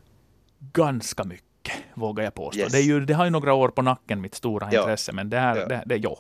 Ganska 0.73 1.25
mycket, 1.25 1.75
vågar 1.95 2.25
jag 2.25 2.35
påstå. 2.35 2.61
Yes. 2.61 2.73
Det, 2.73 2.81
ju, 2.81 3.01
det 3.05 3.15
har 3.15 3.25
ju 3.25 3.31
några 3.31 3.55
år 3.55 3.69
på 3.69 3.83
nacken, 3.83 4.21
mitt 4.21 4.35
stora 4.35 4.69
Ja. 4.73 4.81
intresse, 4.81 5.13
men 5.13 5.31
det 5.31 5.37
är, 5.37 5.57
Ja. 5.57 5.67
det, 5.67 5.83
det 5.87 5.97
ja. 5.97 6.19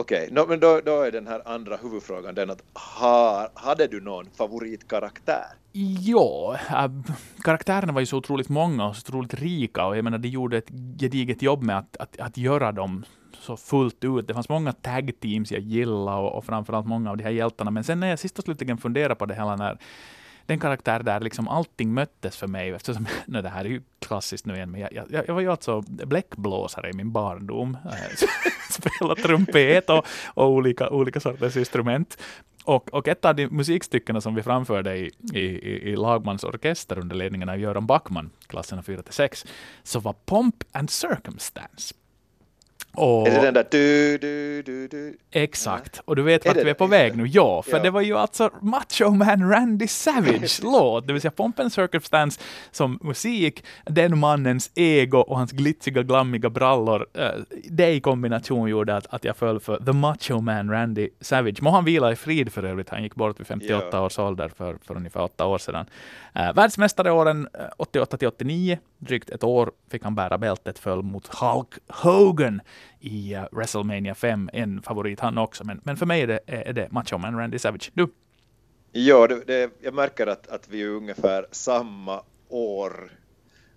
Okej, 0.00 0.28
no, 0.32 0.46
men 0.48 0.60
då, 0.60 0.80
då 0.84 1.02
är 1.02 1.12
den 1.12 1.26
här 1.26 1.42
andra 1.44 1.76
huvudfrågan 1.76 2.34
den 2.34 2.50
att 2.50 2.62
har, 2.72 3.50
hade 3.54 3.86
du 3.86 4.00
någon 4.00 4.26
favoritkaraktär? 4.36 5.46
Ja, 6.00 6.58
äh, 6.70 6.90
karaktärerna 7.44 7.92
var 7.92 8.00
ju 8.00 8.06
så 8.06 8.16
otroligt 8.16 8.48
många 8.48 8.88
och 8.88 8.96
så 8.96 9.08
otroligt 9.08 9.34
rika 9.34 9.86
och 9.86 9.96
jag 9.96 10.04
menar, 10.04 10.18
de 10.18 10.28
gjorde 10.28 10.58
ett 10.58 10.70
gediget 11.00 11.42
jobb 11.42 11.62
med 11.62 11.78
att, 11.78 11.96
att, 11.96 12.20
att 12.20 12.36
göra 12.36 12.72
dem 12.72 13.04
så 13.40 13.56
fullt 13.56 14.04
ut. 14.04 14.28
Det 14.28 14.34
fanns 14.34 14.48
många 14.48 14.72
tag 14.72 15.12
teams 15.20 15.52
jag 15.52 15.60
gillade 15.60 16.16
och, 16.16 16.36
och 16.36 16.44
framförallt 16.44 16.86
många 16.86 17.10
av 17.10 17.16
de 17.16 17.24
här 17.24 17.30
hjältarna. 17.30 17.70
Men 17.70 17.84
sen 17.84 18.00
när 18.00 18.08
jag 18.08 18.18
sist 18.18 18.38
och 18.38 18.44
slutligen 18.44 18.78
funderade 18.78 19.14
på 19.14 19.26
det 19.26 19.34
hela 19.34 19.56
när 19.56 19.78
den 20.48 20.58
karaktär 20.58 21.02
där 21.02 21.20
liksom 21.20 21.48
allting 21.48 21.94
möttes 21.94 22.36
för 22.36 22.46
mig, 22.46 22.70
eftersom, 22.70 23.06
nu 23.26 23.42
det 23.42 23.48
här 23.48 23.64
är 23.64 23.68
ju 23.68 23.82
klassiskt 23.98 24.46
nu 24.46 24.54
igen, 24.54 24.70
men 24.70 24.80
jag, 24.80 25.06
jag, 25.10 25.24
jag 25.28 25.34
var 25.34 25.40
ju 25.40 25.50
alltså 25.50 25.80
bläckblåsare 25.86 26.90
i 26.90 26.92
min 26.92 27.12
barndom. 27.12 27.76
Eh, 27.84 28.26
Spelade 28.70 29.22
trumpet 29.22 29.90
och, 29.90 30.06
och 30.34 30.50
olika, 30.50 30.90
olika 30.90 31.20
sorters 31.20 31.56
instrument. 31.56 32.18
Och, 32.64 32.94
och 32.94 33.08
ett 33.08 33.24
av 33.24 33.36
de 33.36 33.46
musikstycken 33.46 34.22
som 34.22 34.34
vi 34.34 34.42
framförde 34.42 34.96
i, 34.96 35.10
i, 35.32 35.38
i, 35.38 35.90
i 35.90 35.96
Lagmans 35.96 36.44
orkester 36.44 36.98
under 36.98 37.16
ledningen 37.16 37.48
av 37.48 37.58
Göran 37.58 37.86
Backman, 37.86 38.30
klasserna 38.46 38.82
4-6, 38.82 39.46
så 39.82 40.00
var 40.00 40.12
Pomp 40.12 40.64
and 40.72 40.90
Circumstance. 40.90 41.94
Och, 42.98 43.28
Är 43.28 43.34
det 43.34 43.40
den 43.40 43.54
där 43.54 43.66
du, 43.70 44.18
du, 44.18 44.62
du, 44.62 44.88
du? 44.88 45.16
Exakt. 45.30 46.00
Och 46.04 46.16
du 46.16 46.22
vet 46.22 46.46
vart 46.46 46.56
vi 46.56 46.70
är 46.70 46.74
på 46.74 46.86
väg 46.86 47.16
nu. 47.16 47.26
Ja, 47.26 47.62
för 47.62 47.76
Ja. 47.76 47.82
det 47.82 47.90
var 47.90 48.00
ju 48.00 48.16
alltså 48.16 48.50
Macho 48.60 49.10
Man 49.10 49.50
Randy 49.50 49.86
Savage 49.88 50.60
låt, 50.62 51.06
det 51.06 51.12
vill 51.12 51.22
säga 51.22 51.30
Pomp 51.30 51.60
and 51.60 51.72
Circumstance 51.72 52.40
som 52.70 52.98
musik, 53.02 53.64
den 53.84 54.18
mannens 54.18 54.70
ego 54.74 55.18
och 55.18 55.36
hans 55.38 55.52
glitsiga, 55.52 56.02
glammiga 56.02 56.50
brallor. 56.50 57.06
eh, 57.14 57.28
Det 57.70 57.90
i 57.92 58.00
kombination 58.00 58.68
gjorde 58.68 58.96
att, 58.96 59.06
att 59.10 59.24
jag 59.24 59.36
föll 59.36 59.60
för 59.60 59.76
The 59.86 59.92
Macho 59.92 60.40
Man 60.40 60.70
Randy 60.70 61.08
Savage. 61.20 61.62
Må 61.62 61.70
han 61.70 61.84
vila 61.84 62.12
i 62.12 62.16
frid 62.16 62.52
för 62.52 62.62
övrigt. 62.62 62.88
Han 62.88 63.02
gick 63.02 63.14
bort 63.14 63.40
vid 63.40 63.46
58 63.46 63.86
Ja. 63.92 64.00
års 64.04 64.18
ålder 64.18 64.48
för, 64.56 64.76
för 64.86 64.96
ungefär 64.96 65.22
åtta 65.22 65.46
år 65.46 65.58
sedan. 65.58 65.86
Uh, 66.36 66.52
världsmästare 66.54 67.10
åren 67.12 67.48
eh, 67.54 67.60
88 67.76 68.16
till 68.16 68.28
89. 68.28 68.78
Drygt 68.98 69.30
ett 69.30 69.44
år 69.44 69.72
fick 69.90 70.04
han 70.04 70.14
bära 70.14 70.38
bältet, 70.38 70.78
föll 70.78 71.02
mot 71.02 71.34
Hulk 71.34 71.74
Hogan 71.88 72.60
i 73.00 73.36
uh, 73.36 73.44
WrestleMania 73.52 74.14
5. 74.14 74.50
En 74.52 74.82
favorit 74.82 75.20
han 75.20 75.38
också, 75.38 75.64
men, 75.64 75.80
men 75.84 75.96
för 75.96 76.06
mig 76.06 76.22
är 76.22 76.26
det, 76.26 76.40
eh, 76.46 76.68
är 76.68 76.72
det 76.72 76.90
Macho 76.90 77.18
Man 77.18 77.38
Randy 77.38 77.58
Savage. 77.58 77.90
Du? 77.94 78.08
Ja, 78.92 79.26
det, 79.26 79.44
det, 79.46 79.70
jag 79.80 79.94
märker 79.94 80.26
att, 80.26 80.48
att 80.48 80.68
vi 80.68 80.82
är 80.82 80.88
ungefär 80.88 81.46
samma 81.50 82.22
år 82.48 83.10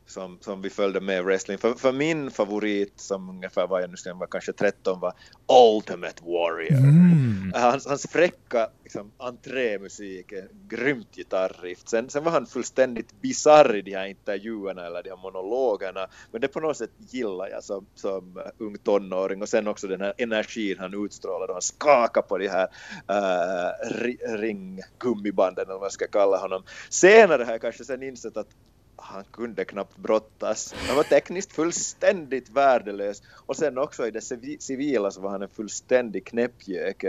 som, 0.06 0.38
som 0.42 0.62
vi 0.62 0.70
följde 0.70 1.02
med 1.02 1.24
wrestling. 1.24 1.58
För, 1.58 1.74
för 1.74 1.92
min 1.92 2.32
favorit 2.32 3.00
som 3.00 3.30
ungefär 3.30 3.68
var, 3.68 3.80
jag 3.80 3.90
nu 3.90 3.98
ska 3.98 4.14
var 4.14 4.28
kanske 4.28 4.54
13 4.54 5.00
var 5.00 5.14
Ultimate 5.48 6.24
Warrior. 6.24 6.78
Mm. 6.78 7.54
Hans, 7.56 7.88
hans 7.88 8.08
fräcka 8.12 8.70
liksom, 8.84 9.12
entrémusik, 9.18 10.32
en 10.32 10.50
grymt 10.68 11.16
gitarriff. 11.16 11.80
Sen, 11.86 12.10
sen 12.10 12.24
var 12.24 12.32
han 12.32 12.46
fullständigt 12.46 13.22
bisarr 13.22 13.76
i 13.76 13.82
de 13.82 13.92
här 13.92 14.06
intervjuerna 14.06 14.86
eller 14.86 15.04
de 15.04 15.10
här 15.10 15.18
monologerna. 15.18 16.08
Men 16.32 16.42
det 16.42 16.48
på 16.48 16.60
något 16.60 16.78
sätt 16.78 16.92
gillar 16.98 17.50
jag 17.50 17.64
som, 17.64 17.86
som 17.96 18.42
ung 18.58 18.78
tonåring. 18.78 19.42
Och 19.42 19.50
sen 19.50 19.68
också 19.68 19.88
den 19.88 20.02
här 20.02 20.14
energin 20.18 20.78
han 20.80 21.06
utstrålade. 21.06 21.54
Han 21.54 21.62
skakade 21.62 22.28
på 22.28 22.38
de 22.38 22.48
här 22.48 22.68
uh, 23.12 24.02
ri- 24.02 24.38
ringgummibanden 24.38 25.66
eller 25.66 25.80
vad 25.80 25.86
jag 25.86 25.92
ska 25.92 26.08
kalla 26.08 26.38
honom. 26.38 26.64
Senare 26.90 27.44
har 27.44 27.52
jag 27.52 27.62
kanske 27.62 27.84
sen 27.84 28.04
insett 28.04 28.38
att 28.38 28.48
han 29.04 29.24
kunde 29.32 29.66
knappt 29.66 29.98
brottas. 29.98 30.74
Han 30.88 30.96
var 30.96 31.04
tekniskt 31.04 31.52
fullständigt 31.54 32.50
värdelös 32.50 33.22
och 33.46 33.56
sen 33.58 33.78
också 33.78 34.08
i 34.08 34.12
det 34.12 34.20
civi- 34.20 34.60
civila 34.60 35.12
så 35.12 35.22
var 35.22 35.30
han 35.30 35.42
en 35.42 35.50
fullständig 35.50 36.26
knäppgök. 36.26 37.04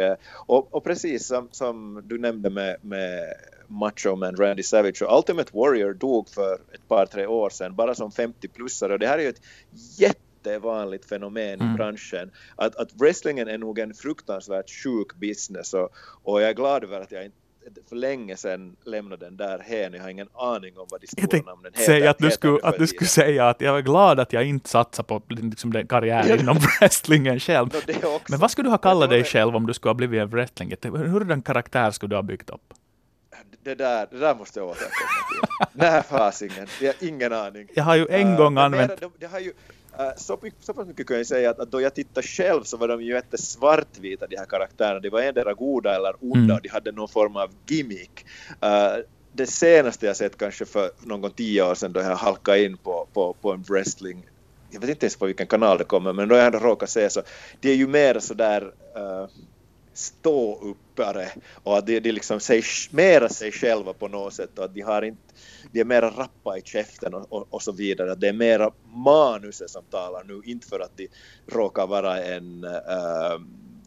Och, 0.46 0.74
och 0.74 0.84
precis 0.84 1.26
som, 1.26 1.48
som 1.52 2.02
du 2.04 2.18
nämnde 2.18 2.50
med, 2.50 2.76
med 2.80 3.34
Macho 3.66 4.16
Man 4.16 4.36
Randy 4.36 4.62
Savage 4.62 5.02
och 5.02 5.18
Ultimate 5.18 5.50
Warrior 5.56 5.94
dog 5.94 6.28
för 6.28 6.54
ett 6.74 6.88
par 6.88 7.06
tre 7.06 7.26
år 7.26 7.50
sedan 7.50 7.76
bara 7.76 7.94
som 7.94 8.10
50-plussare 8.10 8.92
och 8.92 8.98
det 8.98 9.06
här 9.06 9.18
är 9.18 9.22
ju 9.22 9.28
ett 9.28 9.42
jättevanligt 9.98 11.08
fenomen 11.08 11.60
Mm. 11.60 11.74
i 11.74 11.76
branschen. 11.76 12.30
Att, 12.56 12.76
att 12.76 12.92
wrestlingen 13.00 13.48
är 13.48 13.58
nog 13.58 13.78
en 13.78 13.94
fruktansvärt 13.94 14.70
sjuk 14.70 15.14
business 15.14 15.74
och, 15.74 15.88
och 16.22 16.42
jag 16.42 16.48
är 16.50 16.54
glad 16.54 16.84
över 16.84 17.00
att 17.00 17.12
jag 17.12 17.24
inte 17.24 17.36
för 17.88 17.96
länge 17.96 18.36
sedan 18.36 18.76
lämnade 18.84 19.24
den 19.26 19.36
där 19.36 19.58
hen. 19.58 19.92
Jag 19.94 20.02
har 20.02 20.08
ingen 20.08 20.28
aning 20.34 20.78
om 20.78 20.86
vad 20.90 21.00
de 21.00 21.06
stora 21.06 21.42
namnen 21.42 21.72
heter. 21.74 21.84
säga 21.86 22.10
att 22.10 22.18
du, 22.18 22.30
skulle, 22.30 22.58
att 22.62 22.78
du 22.78 22.86
skulle 22.86 23.08
säga 23.08 23.48
att 23.48 23.60
jag 23.60 23.78
är 23.78 23.82
glad 23.82 24.20
att 24.20 24.32
jag 24.32 24.44
inte 24.44 24.68
satsar 24.68 25.02
på 25.02 25.22
liksom, 25.28 25.72
den 25.72 25.86
karriär 25.86 26.40
inom 26.40 26.56
wrestlingen 26.58 27.40
själv. 27.40 27.68
Det 27.86 28.04
också. 28.04 28.24
Men 28.28 28.38
vad 28.40 28.50
skulle 28.50 28.66
du 28.66 28.70
ha 28.70 28.76
det 28.76 28.82
kallat 28.82 29.10
dig 29.10 29.18
det- 29.18 29.24
själv 29.28 29.56
om 29.56 29.66
du 29.66 29.74
skulle 29.74 29.90
ha 29.90 29.94
blivit 29.94 30.20
en 30.20 30.28
wrestling? 30.30 30.74
Hurdan 30.82 31.42
karaktär 31.42 31.90
skulle 31.90 32.10
du 32.10 32.16
ha 32.16 32.22
byggt 32.22 32.50
upp? 32.50 32.74
Det 33.64 33.74
där, 33.74 34.06
det 34.10 34.18
där 34.18 34.34
måste 34.34 34.60
jag 34.60 34.68
återkomma 34.68 34.90
till. 34.90 35.66
Nej, 35.72 36.02
fasingen. 36.02 36.66
Jag 36.80 36.88
har 36.88 37.08
ingen 37.08 37.32
aning. 37.32 37.68
Jag 37.74 37.84
har 37.84 37.96
ju 37.96 38.06
en 38.10 38.36
gång 38.36 38.58
använt... 38.58 38.88
mera, 38.90 39.00
de, 39.00 39.12
de 39.18 39.26
har 39.26 39.40
ju, 39.40 39.52
så, 40.16 40.38
mycket, 40.42 40.64
så 40.64 40.74
pass 40.74 40.86
mycket 40.86 41.06
kan 41.06 41.16
jag 41.16 41.26
säga 41.26 41.50
att, 41.50 41.60
att 41.60 41.70
då 41.70 41.80
jag 41.80 41.94
tittade 41.94 42.26
själv 42.26 42.62
så 42.62 42.76
var 42.76 42.88
de 42.88 43.02
ju 43.02 43.16
inte 43.16 43.38
svartvita 43.38 44.26
de 44.26 44.36
här 44.36 44.46
karaktärerna. 44.46 45.00
De 45.00 45.10
var 45.10 45.22
endera 45.22 45.54
goda 45.54 45.96
eller 45.96 46.14
onda 46.20 46.54
Mm. 46.54 46.60
de 46.62 46.68
hade 46.68 46.92
någon 46.92 47.08
form 47.08 47.36
av 47.36 47.50
gimmick. 47.66 48.24
Eh, 48.60 48.96
det 49.32 49.46
senaste 49.46 50.06
jag 50.06 50.16
sett 50.16 50.38
kanske 50.38 50.64
för 50.64 50.90
någon 51.00 51.30
tio 51.30 51.62
år 51.62 51.74
sedan 51.74 51.92
då 51.92 52.00
jag 52.00 52.16
halkade 52.16 52.64
in 52.64 52.76
på, 52.76 53.06
på, 53.12 53.32
på 53.40 53.52
en 53.52 53.62
wrestling 53.62 54.26
jag 54.70 54.80
vet 54.80 54.90
inte 54.90 55.06
ens 55.06 55.16
på 55.16 55.26
vilken 55.26 55.46
kanal 55.46 55.78
det 55.78 55.84
kommer 55.84 56.12
men 56.12 56.28
då 56.28 56.34
jag 56.34 56.46
ändå 56.46 56.58
råkar 56.58 56.86
se 56.86 57.10
så 57.10 57.22
det 57.60 57.70
är 57.70 57.74
ju 57.74 57.86
mer 57.86 58.18
sådär 58.18 58.62
uh, 58.96 59.26
ståuppare 59.92 61.28
och 61.62 61.78
att 61.78 61.86
de, 61.86 62.00
de 62.00 62.12
liksom 62.12 62.40
sig, 62.40 62.62
mera 62.90 63.28
sig 63.28 63.52
själva 63.52 63.92
på 63.92 64.08
något 64.08 64.34
sätt 64.34 64.58
och 64.58 64.64
att 64.64 64.74
de 64.74 64.80
har 64.80 65.02
inte 65.02 65.31
de 65.72 65.80
är 65.80 65.84
mera 65.84 66.10
rappa 66.10 66.58
i 66.58 66.62
käften 66.64 67.14
och, 67.14 67.32
och, 67.32 67.46
och 67.50 67.62
så 67.62 67.72
vidare. 67.72 68.14
Det 68.14 68.28
är 68.28 68.32
mera 68.32 68.70
manuset 68.94 69.70
som 69.70 69.84
talar 69.90 70.24
nu, 70.24 70.40
inte 70.44 70.66
för 70.66 70.80
att 70.80 70.96
de 70.96 71.08
råkar 71.52 71.86
vara 71.86 72.22
en 72.22 72.64
uh, 72.64 73.40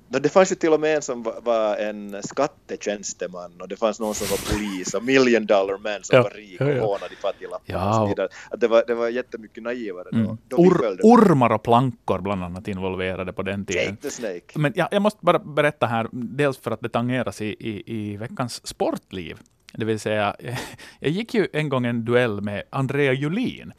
det 0.07 0.29
fanns 0.29 0.51
ju 0.51 0.55
till 0.55 0.73
och 0.73 0.79
med 0.79 0.95
en 0.95 1.01
som 1.01 1.23
var, 1.43 1.77
en 1.77 2.23
skattetjänsteman 2.23 3.61
och 3.61 3.67
det 3.67 3.75
fanns 3.75 3.99
någon 3.99 4.15
som 4.15 4.27
var 4.27 4.53
polis 4.53 4.93
och 4.93 5.03
million 5.03 5.45
dollar 5.45 5.77
man 5.77 6.03
som 6.03 6.15
Ja, 6.17 6.23
var 6.23 6.29
rik 6.29 6.61
ja, 6.61 6.65
och 6.65 6.71
ja. 6.71 6.85
hånade 6.85 7.15
fattiglapparna 7.21 7.79
Ja. 7.79 7.89
och 7.89 7.95
så 7.95 8.07
vidare. 8.07 8.27
Att 8.49 8.59
det, 8.59 8.67
var, 8.67 8.83
det 8.87 8.95
var 8.95 9.09
jättemycket 9.09 9.63
naivare 9.63 10.07
då. 10.11 10.17
Mm. 10.17 10.37
då 10.47 10.57
Or, 10.57 10.99
ormar 11.03 11.49
och 11.49 11.63
plankor 11.63 12.19
bland 12.19 12.43
annat 12.43 12.67
involverade 12.67 13.33
på 13.33 13.43
den 13.43 13.65
tiden. 13.65 13.83
Jake 13.83 14.01
the 14.01 14.09
Snake. 14.09 14.59
Men 14.59 14.73
jag, 14.75 14.87
jag 14.91 15.01
måste 15.01 15.19
bara 15.21 15.39
berätta 15.39 15.85
här, 15.85 16.07
dels 16.11 16.57
för 16.57 16.71
att 16.71 16.81
det 16.81 16.89
tangeras 16.89 17.41
i, 17.41 17.45
i, 17.45 17.83
i 17.85 18.17
veckans 18.17 18.67
sportliv. 18.67 19.37
Det 19.77 19.85
vill 19.85 19.99
säga, 19.99 20.35
jag 20.99 21.11
gick 21.11 21.33
ju 21.33 21.47
en 21.53 21.69
gång 21.69 21.85
en 21.85 22.05
duell 22.05 22.41
med 22.41 22.63
Andrea 22.69 23.13
Julin. 23.13 23.73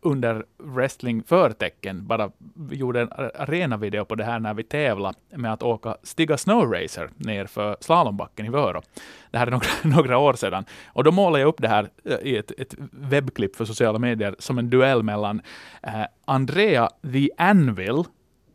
under 0.00 0.44
wrestling-förtecken 0.58 2.06
bara 2.06 2.30
gjorde 2.70 3.00
en 3.00 3.12
arenavideo 3.34 4.04
på 4.04 4.14
det 4.14 4.24
här 4.24 4.38
när 4.40 4.54
vi 4.54 4.62
tävlade 4.62 5.18
med 5.30 5.52
att 5.52 5.62
åka 5.62 5.96
stiga 6.02 6.36
snowracer 6.36 7.10
ner 7.16 7.46
för 7.46 7.76
slalombacken 7.80 8.46
i 8.46 8.48
Vörå. 8.48 8.82
Det 9.30 9.38
här 9.38 9.46
är 9.46 9.50
några, 9.50 9.66
några 9.96 10.18
år 10.18 10.34
sedan. 10.34 10.64
Och 10.86 11.04
då 11.04 11.12
målade 11.12 11.40
jag 11.40 11.48
upp 11.48 11.62
det 11.62 11.68
här 11.68 11.88
eh, 12.04 12.18
i 12.22 12.36
ett, 12.36 12.52
ett 12.58 12.74
webbklipp 12.90 13.56
för 13.56 13.64
sociala 13.64 13.98
medier 13.98 14.36
som 14.38 14.58
en 14.58 14.70
duell 14.70 15.02
mellan 15.02 15.42
eh, 15.82 16.04
Andrea 16.24 16.88
the 17.12 17.30
Anvil, 17.38 18.04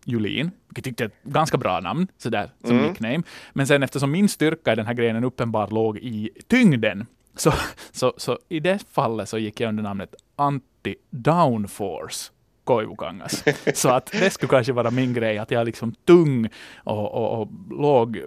Julin, 0.06 0.52
vilket 0.74 0.84
tyckte 0.84 1.06
ett 1.06 1.24
ganska 1.24 1.58
bra 1.58 1.80
namn, 1.80 2.08
sådär 2.18 2.50
som 2.62 2.78
mm. 2.78 2.90
nickname. 2.90 3.24
Men 3.54 3.68
sen 3.68 3.84
eftersom 3.84 4.12
min 4.12 4.30
styrka 4.30 4.74
i 4.74 4.76
den 4.76 4.86
här 4.86 4.94
grenen 4.94 5.24
uppenbart 5.24 5.72
låg 5.72 5.98
i 5.98 6.30
tyngden, 6.48 7.06
så, 7.36 7.54
så, 7.92 8.14
så 8.18 8.40
i 8.50 8.60
det 8.60 8.86
fallet 8.92 9.30
så 9.30 9.38
gick 9.38 9.60
jag 9.60 9.70
under 9.70 9.84
namnet 9.84 10.16
Antti 10.36 10.96
Downforce. 11.10 12.32
Koivukangas. 12.64 13.44
Så 13.74 13.90
att 13.90 14.12
det 14.12 14.30
skulle 14.30 14.50
kanske 14.50 14.74
vara 14.74 14.92
min 14.92 15.14
grej, 15.14 15.38
att 15.38 15.52
jag 15.52 15.62
är 15.62 15.66
liksom 15.66 15.96
tung 16.06 16.50
och, 16.76 17.14
och, 17.14 17.42
och 17.42 17.48
låg 17.70 18.22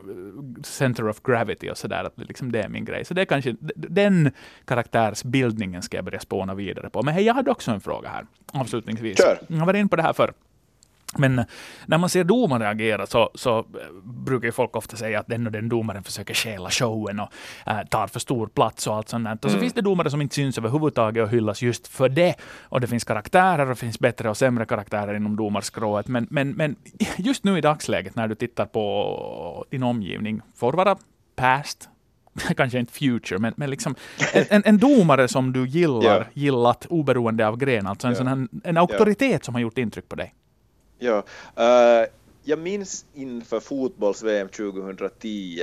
center 0.63 1.09
of 1.09 1.23
gravity 1.23 1.71
och 1.71 1.79
sådär, 1.79 2.05
att 2.05 2.29
liksom 2.29 2.53
det 2.53 2.63
är 2.63 2.69
min 2.69 2.85
grej. 2.85 3.05
Så 3.05 3.15
det 3.15 3.21
är 3.21 3.25
kanske 3.25 3.57
den 3.77 4.31
karaktärsbildningen 4.65 5.83
ska 5.83 5.97
jag 5.97 6.05
börja 6.05 6.21
spåna 6.21 6.55
vidare 6.55 6.91
på. 6.91 7.03
Men 7.03 7.15
hej, 7.15 7.25
jag 7.25 7.35
hade 7.35 7.51
också 7.51 7.71
en 7.71 7.81
fråga 7.81 8.09
här 8.09 8.27
avslutningsvis. 8.53 9.19
Kör. 9.19 9.39
Jag 9.49 9.67
varit 9.67 9.79
inne 9.79 9.89
på 9.89 9.97
det 9.97 10.03
här 10.03 10.13
förr. 10.13 10.33
Men 11.15 11.45
när 11.87 11.99
man 11.99 12.09
ser 12.09 12.25
domare 12.25 12.69
agera 12.69 13.07
så, 13.07 13.31
så 13.35 13.67
brukar 14.05 14.51
folk 14.51 14.77
ofta 14.77 14.97
säga 14.97 15.21
att 15.21 15.27
den 15.27 15.47
och 15.47 15.53
den 15.53 15.69
domaren 15.69 16.03
försöker 16.03 16.35
stjäla 16.35 16.71
showen 16.71 17.21
och 17.21 17.33
äh, 17.67 17.83
tar 17.91 18.07
för 18.07 18.21
stor 18.21 18.47
plats 18.47 18.87
och 18.87 18.95
allt 18.95 19.09
sånt. 19.09 19.45
Och 19.45 19.51
så 19.51 19.57
mm. 19.57 19.61
finns 19.61 19.73
det 19.73 19.81
domare 19.81 20.11
som 20.11 20.23
inte 20.23 20.35
syns 20.35 20.59
överhuvudtaget 20.59 21.23
och 21.23 21.31
hyllas 21.31 21.63
just 21.63 21.89
för 21.89 22.09
det. 22.09 22.35
Och 22.63 22.81
det 22.81 22.87
finns 22.87 23.05
karaktärer 23.05 23.63
och 23.63 23.69
det 23.69 23.77
finns 23.77 23.99
bättre 23.99 24.31
och 24.31 24.37
sämre 24.37 24.67
karaktärer 24.67 25.15
inom 25.15 25.37
domarskrået. 25.37 26.09
Men, 26.09 26.27
men, 26.31 26.51
men 26.51 26.77
just 27.17 27.45
nu 27.45 27.59
i 27.59 27.61
dagsläget 27.61 28.17
när 28.17 28.29
du 28.29 28.35
tittar 28.35 28.67
på 28.67 29.65
din 29.71 29.83
omgivning, 29.83 30.41
får 30.57 30.73
vara 30.73 30.97
past, 31.37 31.89
kanske 32.57 32.79
inte 32.79 32.93
future, 32.93 33.39
men, 33.39 33.55
men 33.57 33.71
liksom 33.71 33.95
en, 34.33 34.63
en 34.65 34.79
domare 34.79 35.29
som 35.29 35.53
du 35.53 35.67
gillar, 35.67 36.03
yeah. 36.17 36.27
gillat 36.33 36.87
oberoende 36.87 37.49
av 37.49 37.57
gren, 37.57 37.87
alltså 37.87 38.07
en, 38.07 38.13
yeah. 38.13 38.19
sån 38.19 38.27
här, 38.27 38.71
en 38.71 38.77
auktoritet 38.77 39.31
yeah. 39.31 39.41
som 39.41 39.55
har 39.55 39.61
gjort 39.61 39.79
intryck 39.79 40.09
på 40.09 40.17
dig. 40.17 40.35
Ja, 40.99 41.25
uh, 41.59 42.09
jag 42.45 42.59
minns 42.59 43.05
inför 43.15 43.61
fotbolls-VM 43.61 44.49
2010 44.49 45.63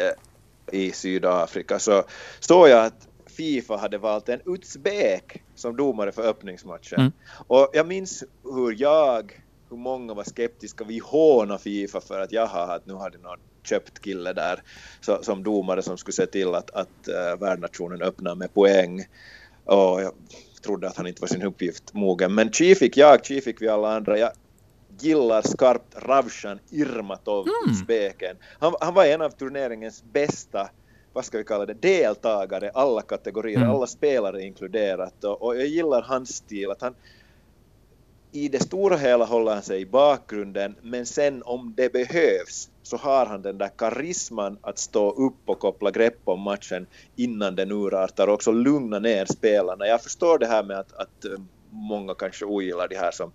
i 0.72 0.92
Sydafrika 0.92 1.80
så 1.80 2.04
såg 2.40 2.70
jag 2.70 2.86
att 2.86 3.08
Fifa 3.26 3.78
hade 3.78 3.98
valt 3.98 4.30
en 4.30 4.42
uzbek 4.46 5.44
som 5.56 5.78
domare 5.78 6.12
för 6.12 6.22
öppningsmatchen. 6.22 7.00
Mm. 7.00 7.12
Och 7.48 7.70
jag 7.74 7.88
minns 7.88 8.24
hur 8.44 8.82
jag, 8.82 9.44
hur 9.70 9.78
många 9.78 10.14
var 10.14 10.24
skeptiska, 10.24 10.84
vi 10.84 11.00
hånade 11.00 11.60
Fifa 11.60 12.02
för 12.02 12.20
att 12.20 12.32
jaha, 12.32 12.76
att 12.76 12.86
nu 12.86 12.94
hade 12.94 13.18
någon 13.18 13.40
köpt 13.64 14.02
kille 14.02 14.34
där 14.34 14.64
så, 15.02 15.24
som 15.24 15.44
domare 15.44 15.82
som 15.82 15.98
skulle 15.98 16.14
se 16.14 16.26
till 16.26 16.56
att, 16.56 16.72
att 16.72 17.10
uh, 17.10 17.40
värdnationen 17.40 18.02
öppnar 18.02 18.36
med 18.36 18.54
poäng. 18.54 19.06
Och 19.66 20.02
jag 20.02 20.14
trodde 20.64 20.88
att 20.88 20.98
han 20.98 21.08
inte 21.08 21.22
var 21.22 21.28
sin 21.28 21.44
uppgift 21.44 21.94
mogen. 21.94 22.36
Men 22.36 22.52
Chi 22.52 22.76
fick 22.76 22.98
jag, 22.98 23.26
Chi 23.26 23.42
fick 23.42 23.62
vi 23.62 23.68
alla 23.68 23.96
andra. 23.96 24.18
Jag 24.18 24.32
gillar 25.00 25.42
skarpt 25.42 25.96
Ravshan 25.96 26.60
Irmatov 26.70 27.48
mm. 27.48 27.76
speken. 27.76 28.38
Han, 28.60 28.74
han 28.82 28.94
var 28.94 29.06
en 29.06 29.22
av 29.22 29.30
turneringens 29.30 30.04
bästa 30.04 30.70
vad 31.14 31.26
ska 31.26 31.38
vi 31.38 31.44
kalla 31.44 31.66
det, 31.66 31.74
deltagare, 31.74 32.72
alla 32.74 33.02
kategorier, 33.02 33.58
mm. 33.58 33.70
alla 33.70 33.88
spelare 33.88 34.42
inkluderat. 34.42 35.24
Och, 35.24 35.42
och, 35.42 35.56
jag 35.56 35.68
gillar 35.68 36.02
hans 36.02 36.36
stil, 36.36 36.72
att 36.72 36.82
han 36.82 36.96
i 38.32 38.50
det 38.50 38.60
stora 38.60 38.98
hela 38.98 39.26
håller 39.26 39.54
han 39.54 39.62
sig 39.62 39.82
i 39.82 39.86
bakgrunden, 39.86 40.76
men 40.82 41.06
sen 41.06 41.44
om 41.44 41.74
det 41.78 41.94
behövs 41.94 42.70
så 42.84 42.98
har 42.98 43.26
han 43.26 43.42
den 43.42 43.58
där 43.58 43.72
karisman 43.78 44.58
att 44.62 44.80
stå 44.80 45.12
upp 45.12 45.40
och 45.46 45.60
koppla 45.60 45.92
grepp 45.92 46.20
om 46.24 46.42
matchen 46.42 46.88
innan 47.16 47.56
den 47.56 47.72
urartar 47.72 48.28
och 48.28 48.34
också 48.34 48.52
lugna 48.52 49.00
ner 49.00 49.26
spelarna. 49.26 49.88
Jag 49.88 50.04
förstår 50.04 50.40
det 50.40 50.48
här 50.48 50.64
med 50.64 50.80
att, 50.80 50.94
att 50.94 51.26
eh, 51.26 51.32
många 51.70 52.14
kanske 52.14 52.46
ogillar 52.46 52.88
det 52.88 52.98
här 52.98 53.12
som 53.12 53.32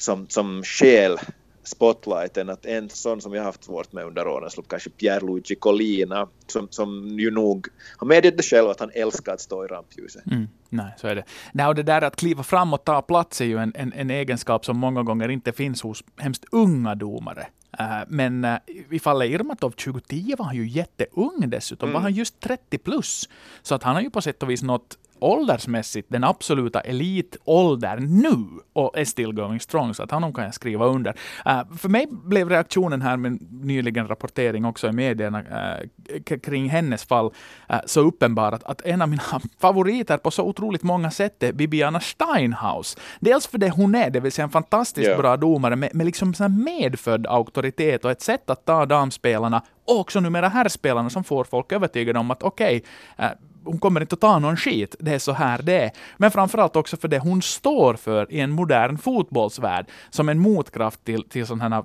som, 0.00 0.28
som 0.28 0.62
skäl 0.62 1.18
spotlighten 1.62 2.50
att 2.50 2.66
en 2.66 2.88
sån 2.88 3.20
som 3.20 3.34
jag 3.34 3.42
haft 3.42 3.64
svårt 3.64 3.92
med 3.92 4.04
under 4.04 4.28
årens 4.28 4.56
lopp, 4.56 4.68
kanske 4.68 4.90
Pierluigi 4.90 5.54
Collina, 5.54 6.28
som, 6.46 6.68
som 6.70 7.18
ju 7.18 7.30
nog 7.30 7.68
har 7.96 8.06
medgett 8.06 8.36
det 8.36 8.42
själv 8.42 8.68
att 8.68 8.80
han 8.80 8.90
älskar 8.94 9.32
att 9.32 9.40
stå 9.40 9.64
i 9.64 9.68
rampljuset. 9.68 10.26
Mm, 10.26 10.48
nej, 10.68 10.94
så 10.96 11.06
är 11.06 11.14
det. 11.14 11.24
Nej, 11.52 11.66
och 11.66 11.74
det 11.74 11.82
där 11.82 12.02
att 12.02 12.16
kliva 12.16 12.42
fram 12.42 12.72
och 12.72 12.84
ta 12.84 13.02
plats 13.02 13.40
är 13.40 13.44
ju 13.44 13.58
en, 13.58 13.72
en, 13.74 13.92
en 13.92 14.10
egenskap 14.10 14.64
som 14.64 14.78
många 14.78 15.02
gånger 15.02 15.28
inte 15.28 15.52
finns 15.52 15.82
hos 15.82 16.04
hemskt 16.16 16.44
unga 16.52 16.94
domare. 16.94 17.46
Uh, 17.80 18.02
men 18.08 18.44
uh, 18.44 18.56
i 18.90 18.98
fallet 18.98 19.30
Irmatov 19.30 19.70
2010 19.70 20.34
var 20.38 20.44
han 20.46 20.56
ju 20.56 20.68
jätteung 20.68 21.50
dessutom, 21.50 21.88
mm. 21.88 21.94
var 21.94 22.00
han 22.00 22.14
just 22.14 22.40
30 22.40 22.78
plus. 22.78 23.28
Så 23.62 23.74
att 23.74 23.82
han 23.82 23.94
har 23.94 24.02
ju 24.02 24.10
på 24.10 24.22
sätt 24.22 24.42
och 24.42 24.50
vis 24.50 24.62
nått 24.62 24.98
åldersmässigt 25.20 26.08
den 26.10 26.24
absoluta 26.24 26.80
elitåldern 26.80 28.22
nu 28.22 28.60
och 28.72 28.98
är 28.98 29.04
still 29.04 29.32
going 29.32 29.60
strong, 29.60 29.94
så 29.94 30.02
att 30.02 30.10
honom 30.10 30.32
kan 30.32 30.44
jag 30.44 30.54
skriva 30.54 30.86
under. 30.86 31.10
Uh, 31.46 31.76
för 31.76 31.88
mig 31.88 32.06
blev 32.10 32.48
reaktionen 32.48 33.02
här 33.02 33.16
med 33.16 33.38
nyligen 33.50 34.08
rapportering 34.08 34.64
också 34.64 34.88
i 34.88 34.92
medierna 34.92 35.40
uh, 35.40 36.38
kring 36.42 36.68
hennes 36.68 37.04
fall 37.04 37.26
uh, 37.72 37.76
så 37.86 38.00
uppenbar 38.00 38.52
att, 38.52 38.64
att, 38.64 38.80
en 38.80 39.02
av 39.02 39.08
mina 39.08 39.22
favoriter 39.58 40.16
på 40.16 40.30
så 40.30 40.44
otroligt 40.44 40.82
många 40.82 41.10
sätt 41.10 41.42
är 41.42 41.52
Bibiana 41.52 42.00
Steinhaus. 42.00 42.96
Dels 43.20 43.46
för 43.46 43.58
det 43.58 43.70
hon 43.70 43.94
är, 43.94 44.10
det 44.10 44.20
vill 44.20 44.32
säga 44.32 44.44
en 44.44 44.50
fantastiskt 44.50 45.08
yeah. 45.08 45.20
bra 45.20 45.36
domare 45.36 45.76
med, 45.76 45.94
med 45.94 46.06
liksom 46.06 46.34
medfödd 46.64 47.26
auktoritet 47.26 48.04
och 48.04 48.10
ett 48.10 48.22
sätt 48.22 48.50
att 48.50 48.64
ta 48.64 48.86
damspelarna 48.86 49.62
och 49.84 50.00
också 50.00 50.20
numera 50.20 50.48
herrspelarna 50.48 51.10
som 51.10 51.24
får 51.24 51.44
folk 51.44 51.72
övertygade 51.72 52.18
om 52.18 52.30
att 52.30 52.42
okej, 52.42 52.82
okay, 53.16 53.28
hon 53.64 53.78
kommer 53.78 54.00
inte 54.00 54.14
att 54.14 54.20
ta 54.20 54.38
någon 54.38 54.56
skit, 54.56 54.96
det 54.98 55.14
är 55.14 55.18
så 55.18 55.32
här 55.32 55.62
det 55.62 55.84
är. 55.84 55.90
Men 56.16 56.30
framförallt 56.30 56.76
också 56.76 56.96
för 56.96 57.08
det 57.08 57.18
hon 57.18 57.42
står 57.42 57.94
för 57.94 58.32
i 58.32 58.40
en 58.40 58.50
modern 58.50 58.98
fotbollsvärld, 58.98 59.86
som 60.10 60.28
en 60.28 60.38
motkraft 60.38 61.04
till, 61.04 61.24
till 61.24 61.46
sådana 61.46 61.76
här 61.76 61.84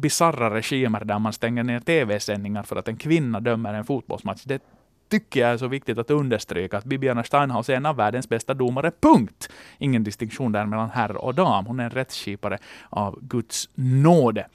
bisarra 0.00 0.54
regimer 0.54 1.04
där 1.04 1.18
man 1.18 1.32
stänger 1.32 1.62
ner 1.62 1.80
tv-sändningar 1.80 2.62
för 2.62 2.76
att 2.76 2.88
en 2.88 2.96
kvinna 2.96 3.40
dömer 3.40 3.74
en 3.74 3.84
fotbollsmatch. 3.84 4.42
Det 4.44 4.62
tycker 5.08 5.40
jag 5.40 5.50
är 5.50 5.56
så 5.56 5.66
viktigt 5.66 5.98
att 5.98 6.10
understryka 6.10 6.78
att 6.78 6.84
Bibiana 6.84 7.24
Steinhaus 7.24 7.68
är 7.68 7.74
en 7.74 7.86
av 7.86 7.96
världens 7.96 8.28
bästa 8.28 8.54
domare, 8.54 8.92
punkt. 9.00 9.48
Ingen 9.78 10.04
distinktion 10.04 10.52
där 10.52 10.66
mellan 10.66 10.90
herr 10.90 11.16
och 11.16 11.34
dam. 11.34 11.66
Hon 11.66 11.80
är 11.80 11.84
en 11.84 11.90
rättskipare 11.90 12.58
av 12.90 13.18
Guds 13.22 13.68
nåde. 13.74 14.46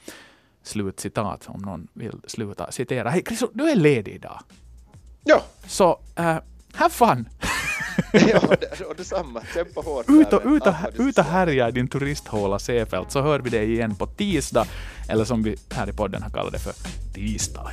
Slut 0.64 1.00
citat, 1.00 1.46
om 1.48 1.62
någon 1.62 1.88
vill 1.94 2.20
sluta 2.28 2.72
citera. 2.72 3.10
Hej, 3.10 3.24
Chris, 3.28 3.44
du 3.54 3.70
är 3.70 3.76
ledig 3.76 4.12
idag. 4.12 4.40
Ja. 5.24 5.42
Så, 5.66 6.00
äh, 6.16 6.38
have 6.74 6.90
fun! 6.90 7.30
ja, 8.14 8.42
och 8.90 8.96
detsamma. 8.96 9.42
Kämpa 9.54 9.82
hårt. 9.82 10.06
Ut 10.10 10.34
och, 10.34 10.42
ut 10.46 10.68
och, 10.68 10.74
ut 10.98 11.18
och 11.18 11.24
härja 11.24 11.70
i 11.70 11.72
din 11.72 11.88
turisthåla 11.88 12.60
Seefeld 12.60 13.12
så 13.12 13.22
hör 13.22 13.40
vi 13.40 13.50
dig 13.50 13.74
igen 13.74 13.96
på 13.96 14.06
tisdag, 14.06 14.68
eller 15.10 15.26
som 15.26 15.44
vi 15.44 15.56
här 15.72 15.90
i 15.90 15.94
podden 15.94 16.24
har 16.24 16.30
kallat 16.30 16.54
det 16.54 16.60
för 16.60 16.74
tisdag. 17.14 17.72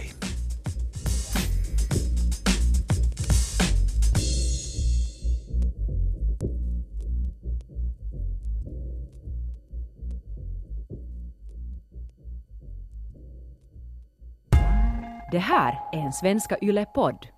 Det 15.32 15.38
här 15.38 15.80
är 15.92 15.98
en 15.98 16.12
Svenska 16.12 16.56
Yle-podd. 16.62 17.33